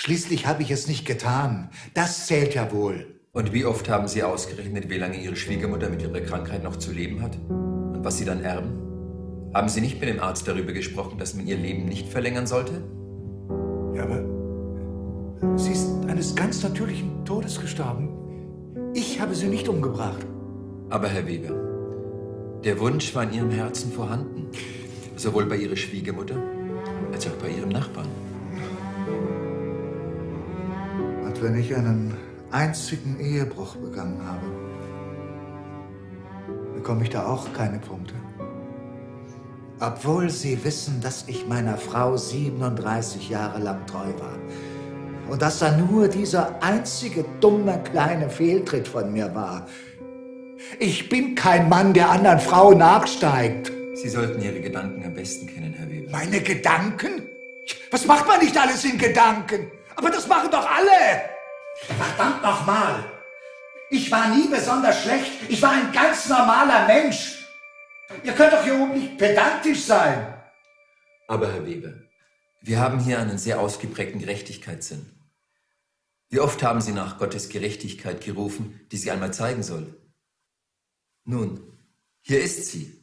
[0.00, 1.70] Schließlich habe ich es nicht getan.
[1.92, 3.18] Das zählt ja wohl.
[3.32, 6.92] Und wie oft haben Sie ausgerechnet, wie lange Ihre Schwiegermutter mit ihrer Krankheit noch zu
[6.92, 7.36] leben hat?
[7.48, 9.50] Und was Sie dann erben?
[9.52, 12.74] Haben Sie nicht mit dem Arzt darüber gesprochen, dass man Ihr Leben nicht verlängern sollte?
[13.96, 18.08] Ja, aber sie ist eines ganz natürlichen Todes gestorben.
[18.94, 20.24] Ich habe sie nicht umgebracht.
[20.90, 21.56] Aber Herr Weber,
[22.62, 24.46] der Wunsch war in Ihrem Herzen vorhanden.
[25.16, 26.40] Sowohl bei Ihrer Schwiegermutter
[27.12, 28.27] als auch bei Ihrem Nachbarn.
[31.40, 32.16] Wenn ich einen
[32.50, 34.46] einzigen Ehebruch begangen habe,
[36.74, 38.14] bekomme ich da auch keine Punkte.
[39.78, 44.36] Obwohl Sie wissen, dass ich meiner Frau 37 Jahre lang treu war.
[45.30, 49.68] Und dass da nur dieser einzige dumme kleine Fehltritt von mir war.
[50.80, 53.70] Ich bin kein Mann, der anderen Frau nachsteigt.
[53.94, 56.10] Sie sollten Ihre Gedanken am besten kennen, Herr Weber.
[56.10, 57.28] Meine Gedanken?
[57.92, 59.70] Was macht man nicht alles in Gedanken?
[59.98, 61.28] Aber das machen doch alle!
[61.74, 63.04] Verdammt nochmal!
[63.90, 65.32] Ich war nie besonders schlecht.
[65.48, 67.44] Ich war ein ganz normaler Mensch.
[68.22, 70.34] Ihr könnt doch hier oben nicht pedantisch sein.
[71.26, 71.94] Aber Herr Weber,
[72.60, 75.10] wir haben hier einen sehr ausgeprägten Gerechtigkeitssinn.
[76.28, 79.96] Wie oft haben Sie nach Gottes Gerechtigkeit gerufen, die sie einmal zeigen soll?
[81.24, 81.76] Nun,
[82.20, 83.02] hier ist sie.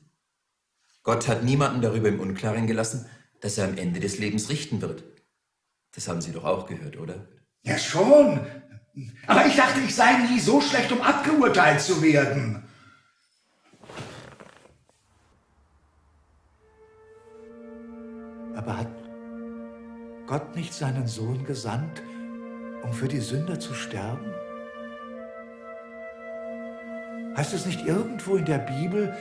[1.03, 3.09] Gott hat niemanden darüber im Unklaren gelassen,
[3.41, 5.03] dass er am Ende des Lebens richten wird.
[5.95, 7.25] Das haben Sie doch auch gehört, oder?
[7.63, 8.41] Ja, schon.
[9.27, 12.63] Aber ich dachte, ich sei nie so schlecht, um abgeurteilt zu werden.
[18.55, 18.91] Aber hat
[20.27, 22.01] Gott nicht seinen Sohn gesandt,
[22.83, 24.33] um für die Sünder zu sterben?
[27.37, 29.15] Heißt es nicht irgendwo in der Bibel,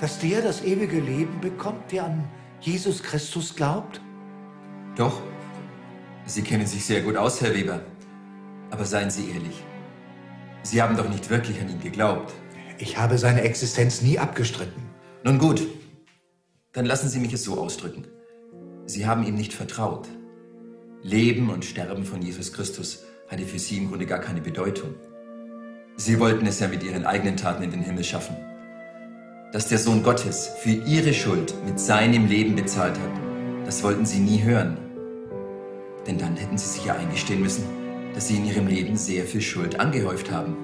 [0.00, 2.28] dass der das ewige Leben bekommt, der an
[2.60, 4.00] Jesus Christus glaubt?
[4.96, 5.22] Doch.
[6.26, 7.80] Sie kennen sich sehr gut aus, Herr Weber.
[8.70, 9.62] Aber seien Sie ehrlich.
[10.62, 12.32] Sie haben doch nicht wirklich an ihn geglaubt.
[12.78, 14.82] Ich habe seine Existenz nie abgestritten.
[15.24, 15.66] Nun gut,
[16.72, 18.06] dann lassen Sie mich es so ausdrücken.
[18.86, 20.08] Sie haben ihm nicht vertraut.
[21.02, 24.94] Leben und Sterben von Jesus Christus hatte für Sie im Grunde gar keine Bedeutung.
[25.96, 28.36] Sie wollten es ja mit Ihren eigenen Taten in den Himmel schaffen.
[29.52, 34.18] Dass der Sohn Gottes für Ihre Schuld mit seinem Leben bezahlt hat, das wollten Sie
[34.18, 34.78] nie hören.
[36.06, 37.64] Denn dann hätten Sie sich ja eingestehen müssen,
[38.14, 40.56] dass Sie in Ihrem Leben sehr viel Schuld angehäuft haben.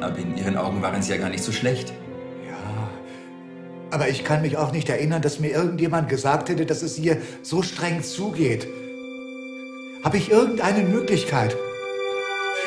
[0.00, 1.92] Aber in Ihren Augen waren Sie ja gar nicht so schlecht.
[2.46, 2.88] Ja,
[3.90, 7.18] aber ich kann mich auch nicht erinnern, dass mir irgendjemand gesagt hätte, dass es hier
[7.42, 8.66] so streng zugeht.
[10.02, 11.56] Habe ich irgendeine Möglichkeit,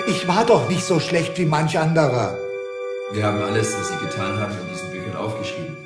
[0.07, 2.38] Ich war doch nicht so schlecht wie manch anderer.
[3.12, 5.78] Wir haben alles, was Sie getan haben, in diesen Büchern aufgeschrieben.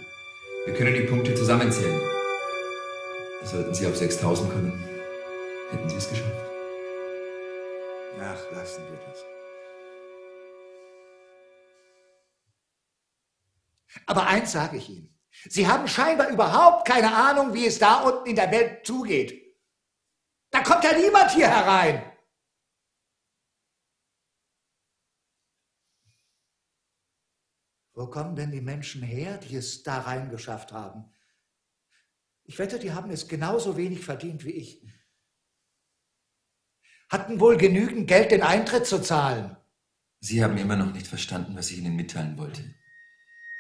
[0.65, 1.99] Wir können die Punkte zusammenzählen.
[3.43, 4.73] Sollten Sie auf 6000 kommen,
[5.73, 6.49] hätten Sie es geschafft.
[8.19, 9.25] Ach, lassen wir das.
[14.05, 15.19] Aber eins sage ich Ihnen.
[15.49, 19.57] Sie haben scheinbar überhaupt keine Ahnung, wie es da unten in der Welt zugeht.
[20.51, 22.11] Da kommt ja niemand hier herein.
[27.95, 31.11] Wo kommen denn die Menschen her, die es da reingeschafft haben?
[32.43, 34.92] Ich wette, die haben es genauso wenig verdient wie ich.
[37.13, 39.55] Hatten wohl genügend Geld, den Eintritt zu zahlen.
[40.19, 42.63] Sie haben immer noch nicht verstanden, was ich Ihnen mitteilen wollte.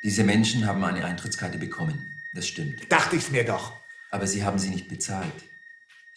[0.03, 2.03] Diese Menschen haben eine Eintrittskarte bekommen.
[2.33, 2.91] Das stimmt.
[2.91, 3.71] Dachte ich's mir doch.
[4.09, 5.31] Aber sie haben sie nicht bezahlt.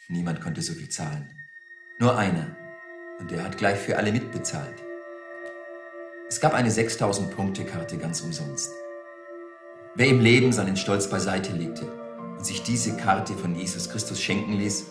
[0.08, 1.28] Niemand konnte so viel zahlen.
[1.98, 2.56] Nur einer.
[3.18, 4.82] Und der hat gleich für alle mitbezahlt.
[6.30, 8.70] Es gab eine 6000-Punkte-Karte ganz umsonst.
[9.94, 11.84] Wer im Leben seinen Stolz beiseite legte
[12.38, 14.86] und sich diese Karte von Jesus Christus schenken ließ,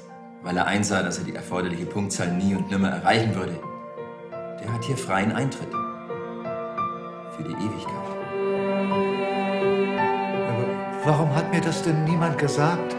[0.46, 3.60] weil er einsah, dass er die erforderliche Punktzahl nie und nimmer erreichen würde,
[4.62, 5.72] der hat hier freien Eintritt.
[7.36, 7.94] Für die Ewigkeit.
[10.48, 10.66] Aber
[11.04, 12.96] warum hat mir das denn niemand gesagt?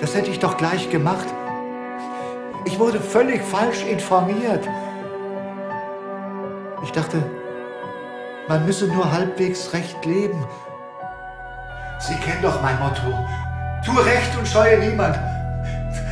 [0.00, 1.26] Das hätte ich doch gleich gemacht.
[2.64, 4.68] Ich wurde völlig falsch informiert.
[6.82, 7.22] Ich dachte,
[8.48, 10.44] man müsse nur halbwegs recht leben.
[12.00, 13.16] Sie kennen doch mein Motto.
[13.84, 15.16] Tu recht und scheue niemand.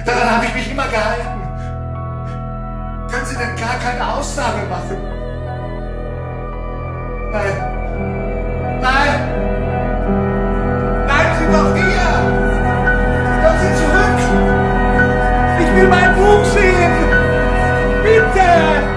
[0.04, 1.40] Daran habe ich mich immer gehalten.
[3.10, 4.96] Können Sie denn gar keine Aussage machen?
[7.32, 7.74] Nein.
[8.80, 9.20] Nein!
[11.06, 12.08] Bleiben Sie doch hier!
[13.42, 14.20] Kommen Sie zurück!
[15.60, 16.92] Ich will mein Buch sehen!
[18.02, 18.93] Bitte!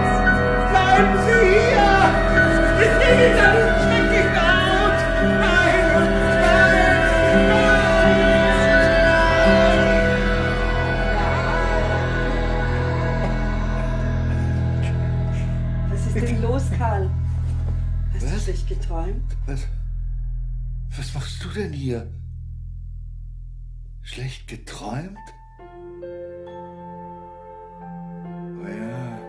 [21.58, 22.08] Denn hier?
[24.03, 25.18] Schlecht geträumt?
[28.62, 29.20] Oh ja,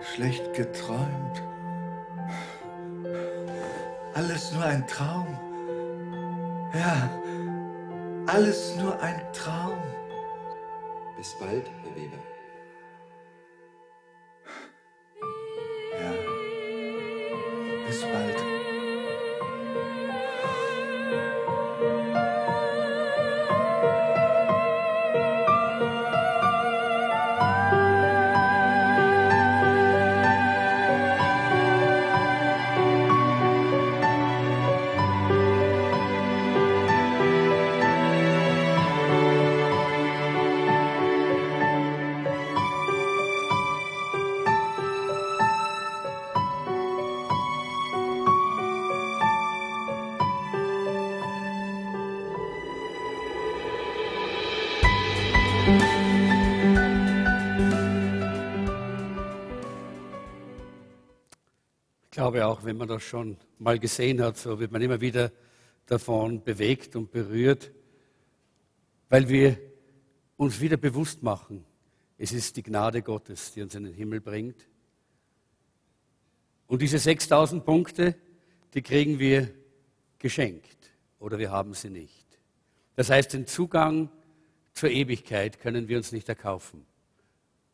[0.00, 1.42] schlecht geträumt.
[4.14, 5.26] Alles nur ein Traum.
[6.74, 7.10] Ja,
[8.26, 9.78] alles nur ein Traum.
[11.16, 12.18] Bis bald, Herr Weber.
[16.00, 16.12] Ja,
[17.86, 18.33] bis bald.
[62.24, 65.30] Glaube auch, wenn man das schon mal gesehen hat, so wird man immer wieder
[65.84, 67.70] davon bewegt und berührt,
[69.10, 69.58] weil wir
[70.38, 71.66] uns wieder bewusst machen,
[72.16, 74.66] es ist die Gnade Gottes, die uns in den Himmel bringt.
[76.66, 78.16] Und diese 6000 Punkte,
[78.72, 79.50] die kriegen wir
[80.18, 80.78] geschenkt
[81.18, 82.26] oder wir haben sie nicht.
[82.96, 84.08] Das heißt, den Zugang
[84.72, 86.86] zur Ewigkeit können wir uns nicht erkaufen.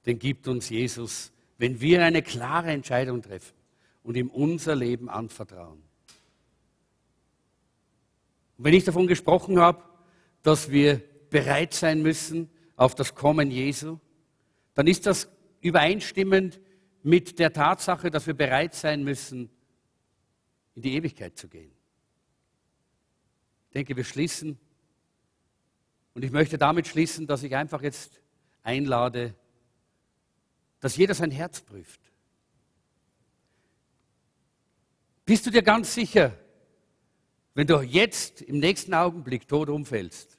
[0.06, 3.59] Den gibt uns Jesus, wenn wir eine klare Entscheidung treffen
[4.02, 5.82] und ihm unser Leben anvertrauen.
[8.56, 9.82] Und wenn ich davon gesprochen habe,
[10.42, 13.98] dass wir bereit sein müssen auf das Kommen Jesu,
[14.74, 15.28] dann ist das
[15.60, 16.60] übereinstimmend
[17.02, 19.50] mit der Tatsache, dass wir bereit sein müssen,
[20.74, 21.72] in die Ewigkeit zu gehen.
[23.68, 24.58] Ich denke, wir schließen
[26.14, 28.20] und ich möchte damit schließen, dass ich einfach jetzt
[28.62, 29.34] einlade,
[30.80, 32.09] dass jeder sein Herz prüft.
[35.30, 36.36] Bist du dir ganz sicher,
[37.54, 40.36] wenn du jetzt im nächsten Augenblick tot umfällst,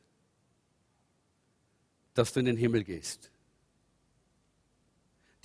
[2.14, 3.32] dass du in den Himmel gehst?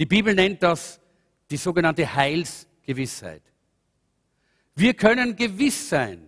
[0.00, 1.00] Die Bibel nennt das
[1.48, 3.42] die sogenannte Heilsgewissheit.
[4.74, 6.26] Wir können gewiss sein,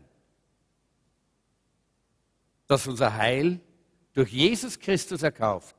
[2.68, 3.58] dass unser Heil
[4.12, 5.74] durch Jesus Christus erkauft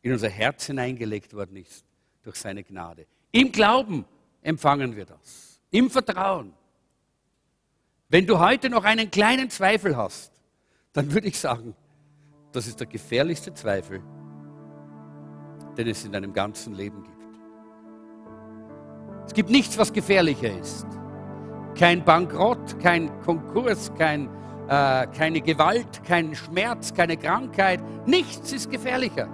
[0.00, 1.84] in unser Herz hineingelegt worden ist,
[2.24, 3.06] durch seine Gnade.
[3.30, 4.04] Im Glauben
[4.42, 5.51] empfangen wir das.
[5.72, 6.52] Im Vertrauen.
[8.10, 10.30] Wenn du heute noch einen kleinen Zweifel hast,
[10.92, 11.74] dann würde ich sagen,
[12.52, 14.02] das ist der gefährlichste Zweifel,
[15.78, 17.16] den es in deinem ganzen Leben gibt.
[19.26, 20.86] Es gibt nichts, was gefährlicher ist.
[21.74, 24.28] Kein Bankrott, kein Konkurs, kein,
[24.68, 27.82] äh, keine Gewalt, kein Schmerz, keine Krankheit.
[28.06, 29.26] Nichts ist gefährlicher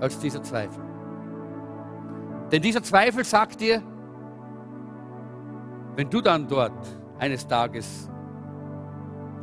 [0.00, 0.84] als dieser Zweifel.
[2.52, 3.82] Denn dieser Zweifel sagt dir,
[5.96, 6.72] wenn du dann dort
[7.18, 8.10] eines Tages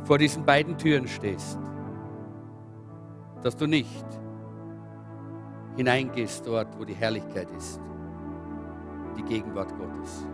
[0.04, 1.58] vor diesen beiden Türen stehst,
[3.42, 4.04] dass du nicht
[5.76, 7.80] hineingehst dort, wo die Herrlichkeit ist,
[9.16, 10.26] die Gegenwart Gottes,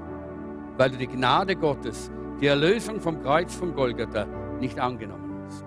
[0.76, 2.10] weil du die Gnade Gottes,
[2.40, 4.26] die Erlösung vom Kreuz von Golgatha
[4.60, 5.64] nicht angenommen hast.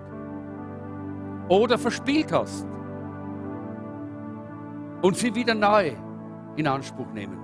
[1.48, 2.66] Oder verspielt hast
[5.02, 5.92] und sie wieder neu
[6.56, 7.41] in Anspruch nehmen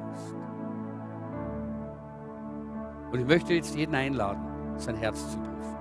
[3.10, 4.40] Und ich möchte jetzt jeden einladen,
[4.76, 5.76] sein Herz zu prüfen.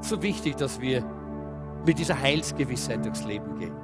[0.00, 1.04] So wichtig, dass wir
[1.86, 3.74] mit dieser Heilsgewissheit durchs Leben gehen.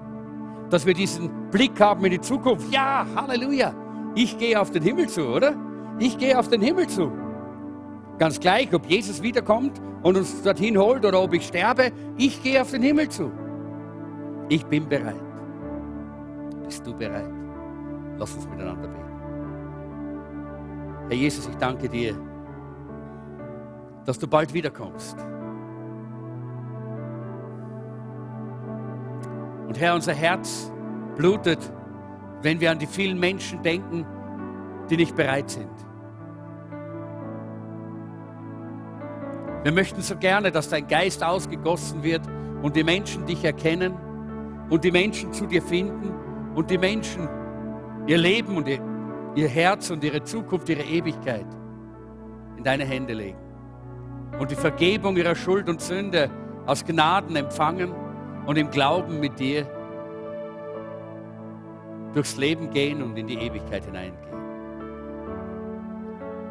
[0.71, 2.73] Dass wir diesen Blick haben in die Zukunft.
[2.73, 3.75] Ja, Halleluja.
[4.15, 5.55] Ich gehe auf den Himmel zu, oder?
[5.99, 7.11] Ich gehe auf den Himmel zu.
[8.19, 12.61] Ganz gleich, ob Jesus wiederkommt und uns dorthin holt oder ob ich sterbe, ich gehe
[12.61, 13.31] auf den Himmel zu.
[14.49, 15.21] Ich bin bereit.
[16.65, 17.31] Bist du bereit?
[18.19, 19.04] Lass uns miteinander beten.
[21.09, 22.17] Herr Jesus, ich danke dir,
[24.07, 25.17] dass du bald wiederkommst.
[29.69, 30.71] Und Herr, unser Herz
[31.17, 31.59] blutet,
[32.43, 34.07] wenn wir an die vielen Menschen denken,
[34.91, 35.71] die nicht bereit sind.
[39.63, 42.23] Wir möchten so gerne, dass dein Geist ausgegossen wird
[42.63, 43.95] und die Menschen dich erkennen
[44.69, 46.13] und die Menschen zu dir finden
[46.55, 47.29] und die Menschen
[48.07, 48.94] ihr Leben und ihr
[49.43, 51.47] Herz und ihre Zukunft, ihre Ewigkeit
[52.57, 53.39] in deine Hände legen
[54.39, 56.31] und die Vergebung ihrer Schuld und Sünde
[56.67, 57.93] aus Gnaden empfangen
[58.47, 59.67] und im Glauben mit dir
[62.13, 64.25] durchs Leben gehen und in die Ewigkeit hineingehen.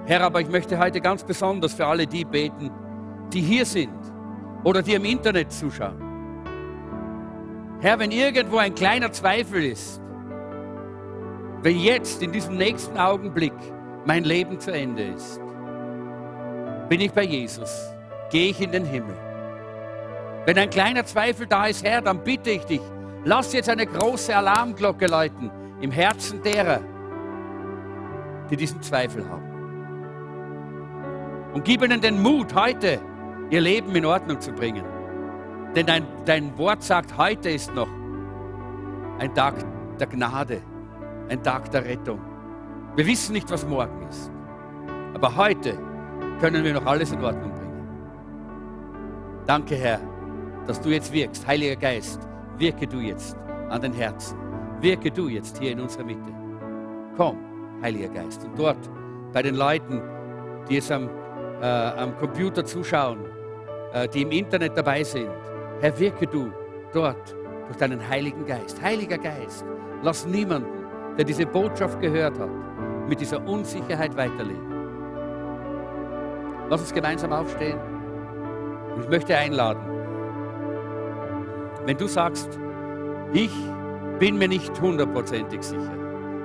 [0.05, 2.69] Herr, aber ich möchte heute ganz besonders für alle die beten,
[3.31, 3.93] die hier sind
[4.63, 6.01] oder die im Internet zuschauen.
[7.79, 10.02] Herr, wenn irgendwo ein kleiner Zweifel ist,
[11.63, 13.53] wenn jetzt in diesem nächsten Augenblick
[14.05, 15.39] mein Leben zu Ende ist,
[16.89, 17.93] bin ich bei Jesus,
[18.29, 19.15] gehe ich in den Himmel.
[20.45, 22.81] Wenn ein kleiner Zweifel da ist, Herr, dann bitte ich dich,
[23.23, 25.49] lass jetzt eine große Alarmglocke läuten
[25.79, 26.81] im Herzen derer,
[28.49, 29.53] die diesen Zweifel haben.
[31.53, 32.99] Und gib ihnen den Mut, heute
[33.49, 34.83] ihr Leben in Ordnung zu bringen.
[35.77, 37.87] Denn dein, dein Wort sagt, heute ist noch
[39.19, 39.55] ein Tag
[39.97, 40.61] der Gnade,
[41.33, 42.19] ein Tag der Rettung.
[42.95, 44.31] Wir wissen nicht, was morgen ist.
[45.15, 45.77] Aber heute
[46.39, 47.87] können wir noch alles in Ordnung bringen.
[49.45, 49.99] Danke, Herr,
[50.67, 51.45] dass du jetzt wirkst.
[51.47, 52.21] Heiliger Geist,
[52.57, 53.35] wirke du jetzt
[53.69, 54.37] an den Herzen.
[54.79, 56.31] Wirke du jetzt hier in unserer Mitte.
[57.17, 57.37] Komm,
[57.81, 58.43] Heiliger Geist.
[58.45, 58.89] Und dort
[59.33, 60.01] bei den Leuten,
[60.69, 61.09] die jetzt am,
[61.61, 63.19] äh, am Computer zuschauen,
[63.93, 65.29] äh, die im Internet dabei sind,
[65.81, 66.51] Herr, wirke du
[66.93, 68.81] dort durch deinen Heiligen Geist.
[68.81, 69.65] Heiliger Geist,
[70.03, 70.82] lass niemanden,
[71.17, 72.49] der diese Botschaft gehört hat,
[73.07, 74.73] mit dieser Unsicherheit weiterleben.
[76.69, 77.77] Lass uns gemeinsam aufstehen.
[78.95, 79.81] Und ich möchte einladen,
[81.85, 82.59] wenn du sagst,
[83.33, 83.51] ich
[84.19, 85.93] bin mir nicht hundertprozentig sicher,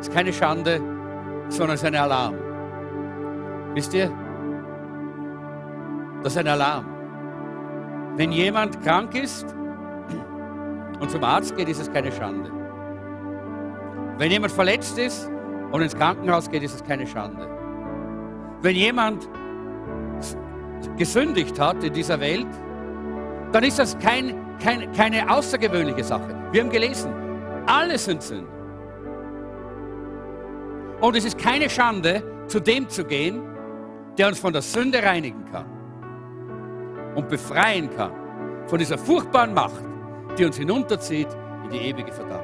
[0.01, 0.81] ist keine Schande,
[1.49, 2.35] sondern es ist ein Alarm.
[3.75, 4.11] Wisst ihr,
[6.23, 6.87] das ist ein Alarm.
[8.17, 9.47] Wenn jemand krank ist
[11.01, 12.58] und zum Arzt geht, ist es keine Schande.
[14.19, 15.31] Wenn jemand verletzt ist
[15.71, 17.49] und ins Krankenhaus geht, ist es keine Schande.
[18.63, 19.29] Wenn jemand
[20.97, 22.49] gesündigt hat in dieser Welt,
[23.53, 26.35] dann ist das kein, kein, keine außergewöhnliche Sache.
[26.51, 27.13] Wir haben gelesen,
[27.67, 28.53] alle sind Sünder.
[31.01, 33.41] Und es ist keine Schande, zu dem zu gehen,
[34.17, 35.67] der uns von der Sünde reinigen kann
[37.15, 38.11] und befreien kann
[38.67, 39.85] von dieser furchtbaren Macht,
[40.37, 41.29] die uns hinunterzieht
[41.65, 42.38] in die ewige Verdammnis.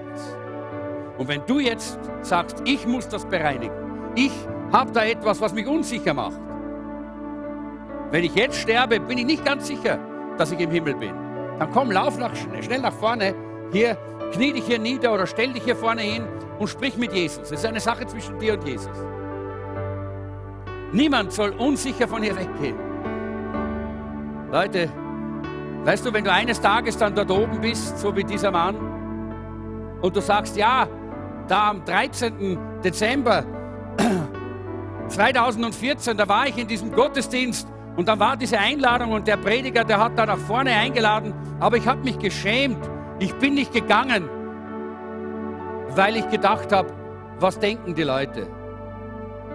[1.19, 3.75] Und wenn du jetzt sagst, ich muss das bereinigen,
[4.15, 4.33] ich
[4.73, 6.41] habe da etwas, was mich unsicher macht,
[8.11, 9.99] wenn ich jetzt sterbe, bin ich nicht ganz sicher,
[10.39, 11.15] dass ich im Himmel bin.
[11.59, 13.35] Dann komm, lauf nach, schnell nach vorne.
[13.73, 13.97] Hier,
[14.33, 16.25] knie dich hier nieder oder stell dich hier vorne hin
[16.59, 17.45] und sprich mit Jesus.
[17.45, 18.97] Es ist eine Sache zwischen dir und Jesus.
[20.93, 22.77] Niemand soll unsicher von hier weggehen.
[24.53, 24.89] Leute,
[25.85, 28.77] weißt du, wenn du eines Tages dann dort oben bist, so wie dieser Mann,
[30.01, 30.87] und du sagst, ja,
[31.49, 32.59] da am 13.
[32.83, 33.45] Dezember
[35.09, 39.85] 2014, da war ich in diesem Gottesdienst und da war diese Einladung und der Prediger,
[39.85, 42.79] der hat da nach vorne eingeladen, aber ich habe mich geschämt.
[43.21, 44.29] Ich bin nicht gegangen,
[45.91, 46.89] weil ich gedacht habe,
[47.39, 48.49] was denken die Leute?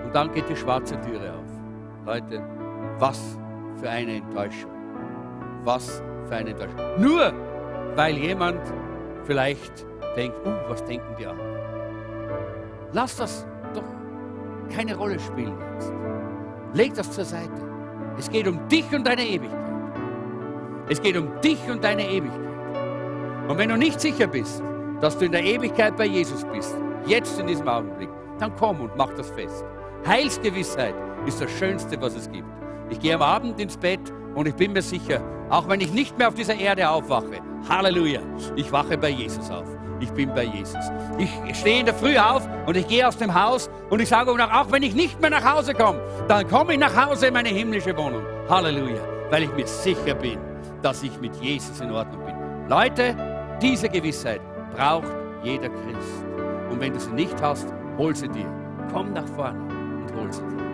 [0.06, 2.06] Und dann geht die schwarze Türe auf.
[2.06, 2.42] Leute,
[2.98, 3.38] was
[3.80, 4.72] für eine Enttäuschung.
[5.64, 6.78] Was für eine Enttäuschung.
[6.98, 7.34] Nur
[7.96, 8.62] weil jemand
[9.26, 9.86] vielleicht
[10.16, 11.49] denkt, uh, was denken die anderen?
[12.92, 13.84] Lass das doch
[14.76, 15.94] keine Rolle spielen jetzt.
[16.74, 17.52] Leg das zur Seite.
[18.18, 19.60] Es geht um dich und deine Ewigkeit.
[20.90, 22.40] Es geht um dich und deine Ewigkeit.
[23.48, 24.62] Und wenn du nicht sicher bist,
[25.02, 26.76] dass du in der Ewigkeit bei Jesus bist,
[27.06, 28.10] jetzt in diesem Augenblick,
[28.40, 29.64] dann komm und mach das fest.
[30.08, 32.48] Heilsgewissheit ist das Schönste, was es gibt.
[32.90, 34.02] Ich gehe am Abend ins Bett
[34.36, 38.22] und ich bin mir sicher, auch wenn ich nicht mehr auf dieser Erde aufwache, Halleluja,
[38.56, 39.68] ich wache bei Jesus auf.
[40.00, 40.80] Ich bin bei Jesus.
[41.18, 44.32] Ich stehe in der Früh auf und ich gehe aus dem Haus und ich sage
[44.32, 47.50] auch, wenn ich nicht mehr nach Hause komme, dann komme ich nach Hause in meine
[47.50, 48.24] himmlische Wohnung.
[48.50, 50.40] Halleluja, weil ich mir sicher bin,
[50.82, 52.36] dass ich mit Jesus in Ordnung bin.
[52.70, 53.16] Leute,
[53.62, 54.42] diese Gewissheit
[54.76, 55.08] braucht
[55.44, 56.26] jeder Christ.
[56.70, 58.46] Und wenn du sie nicht hast, hol sie dir.
[58.94, 60.69] Komm nach vorne und hol sie dir.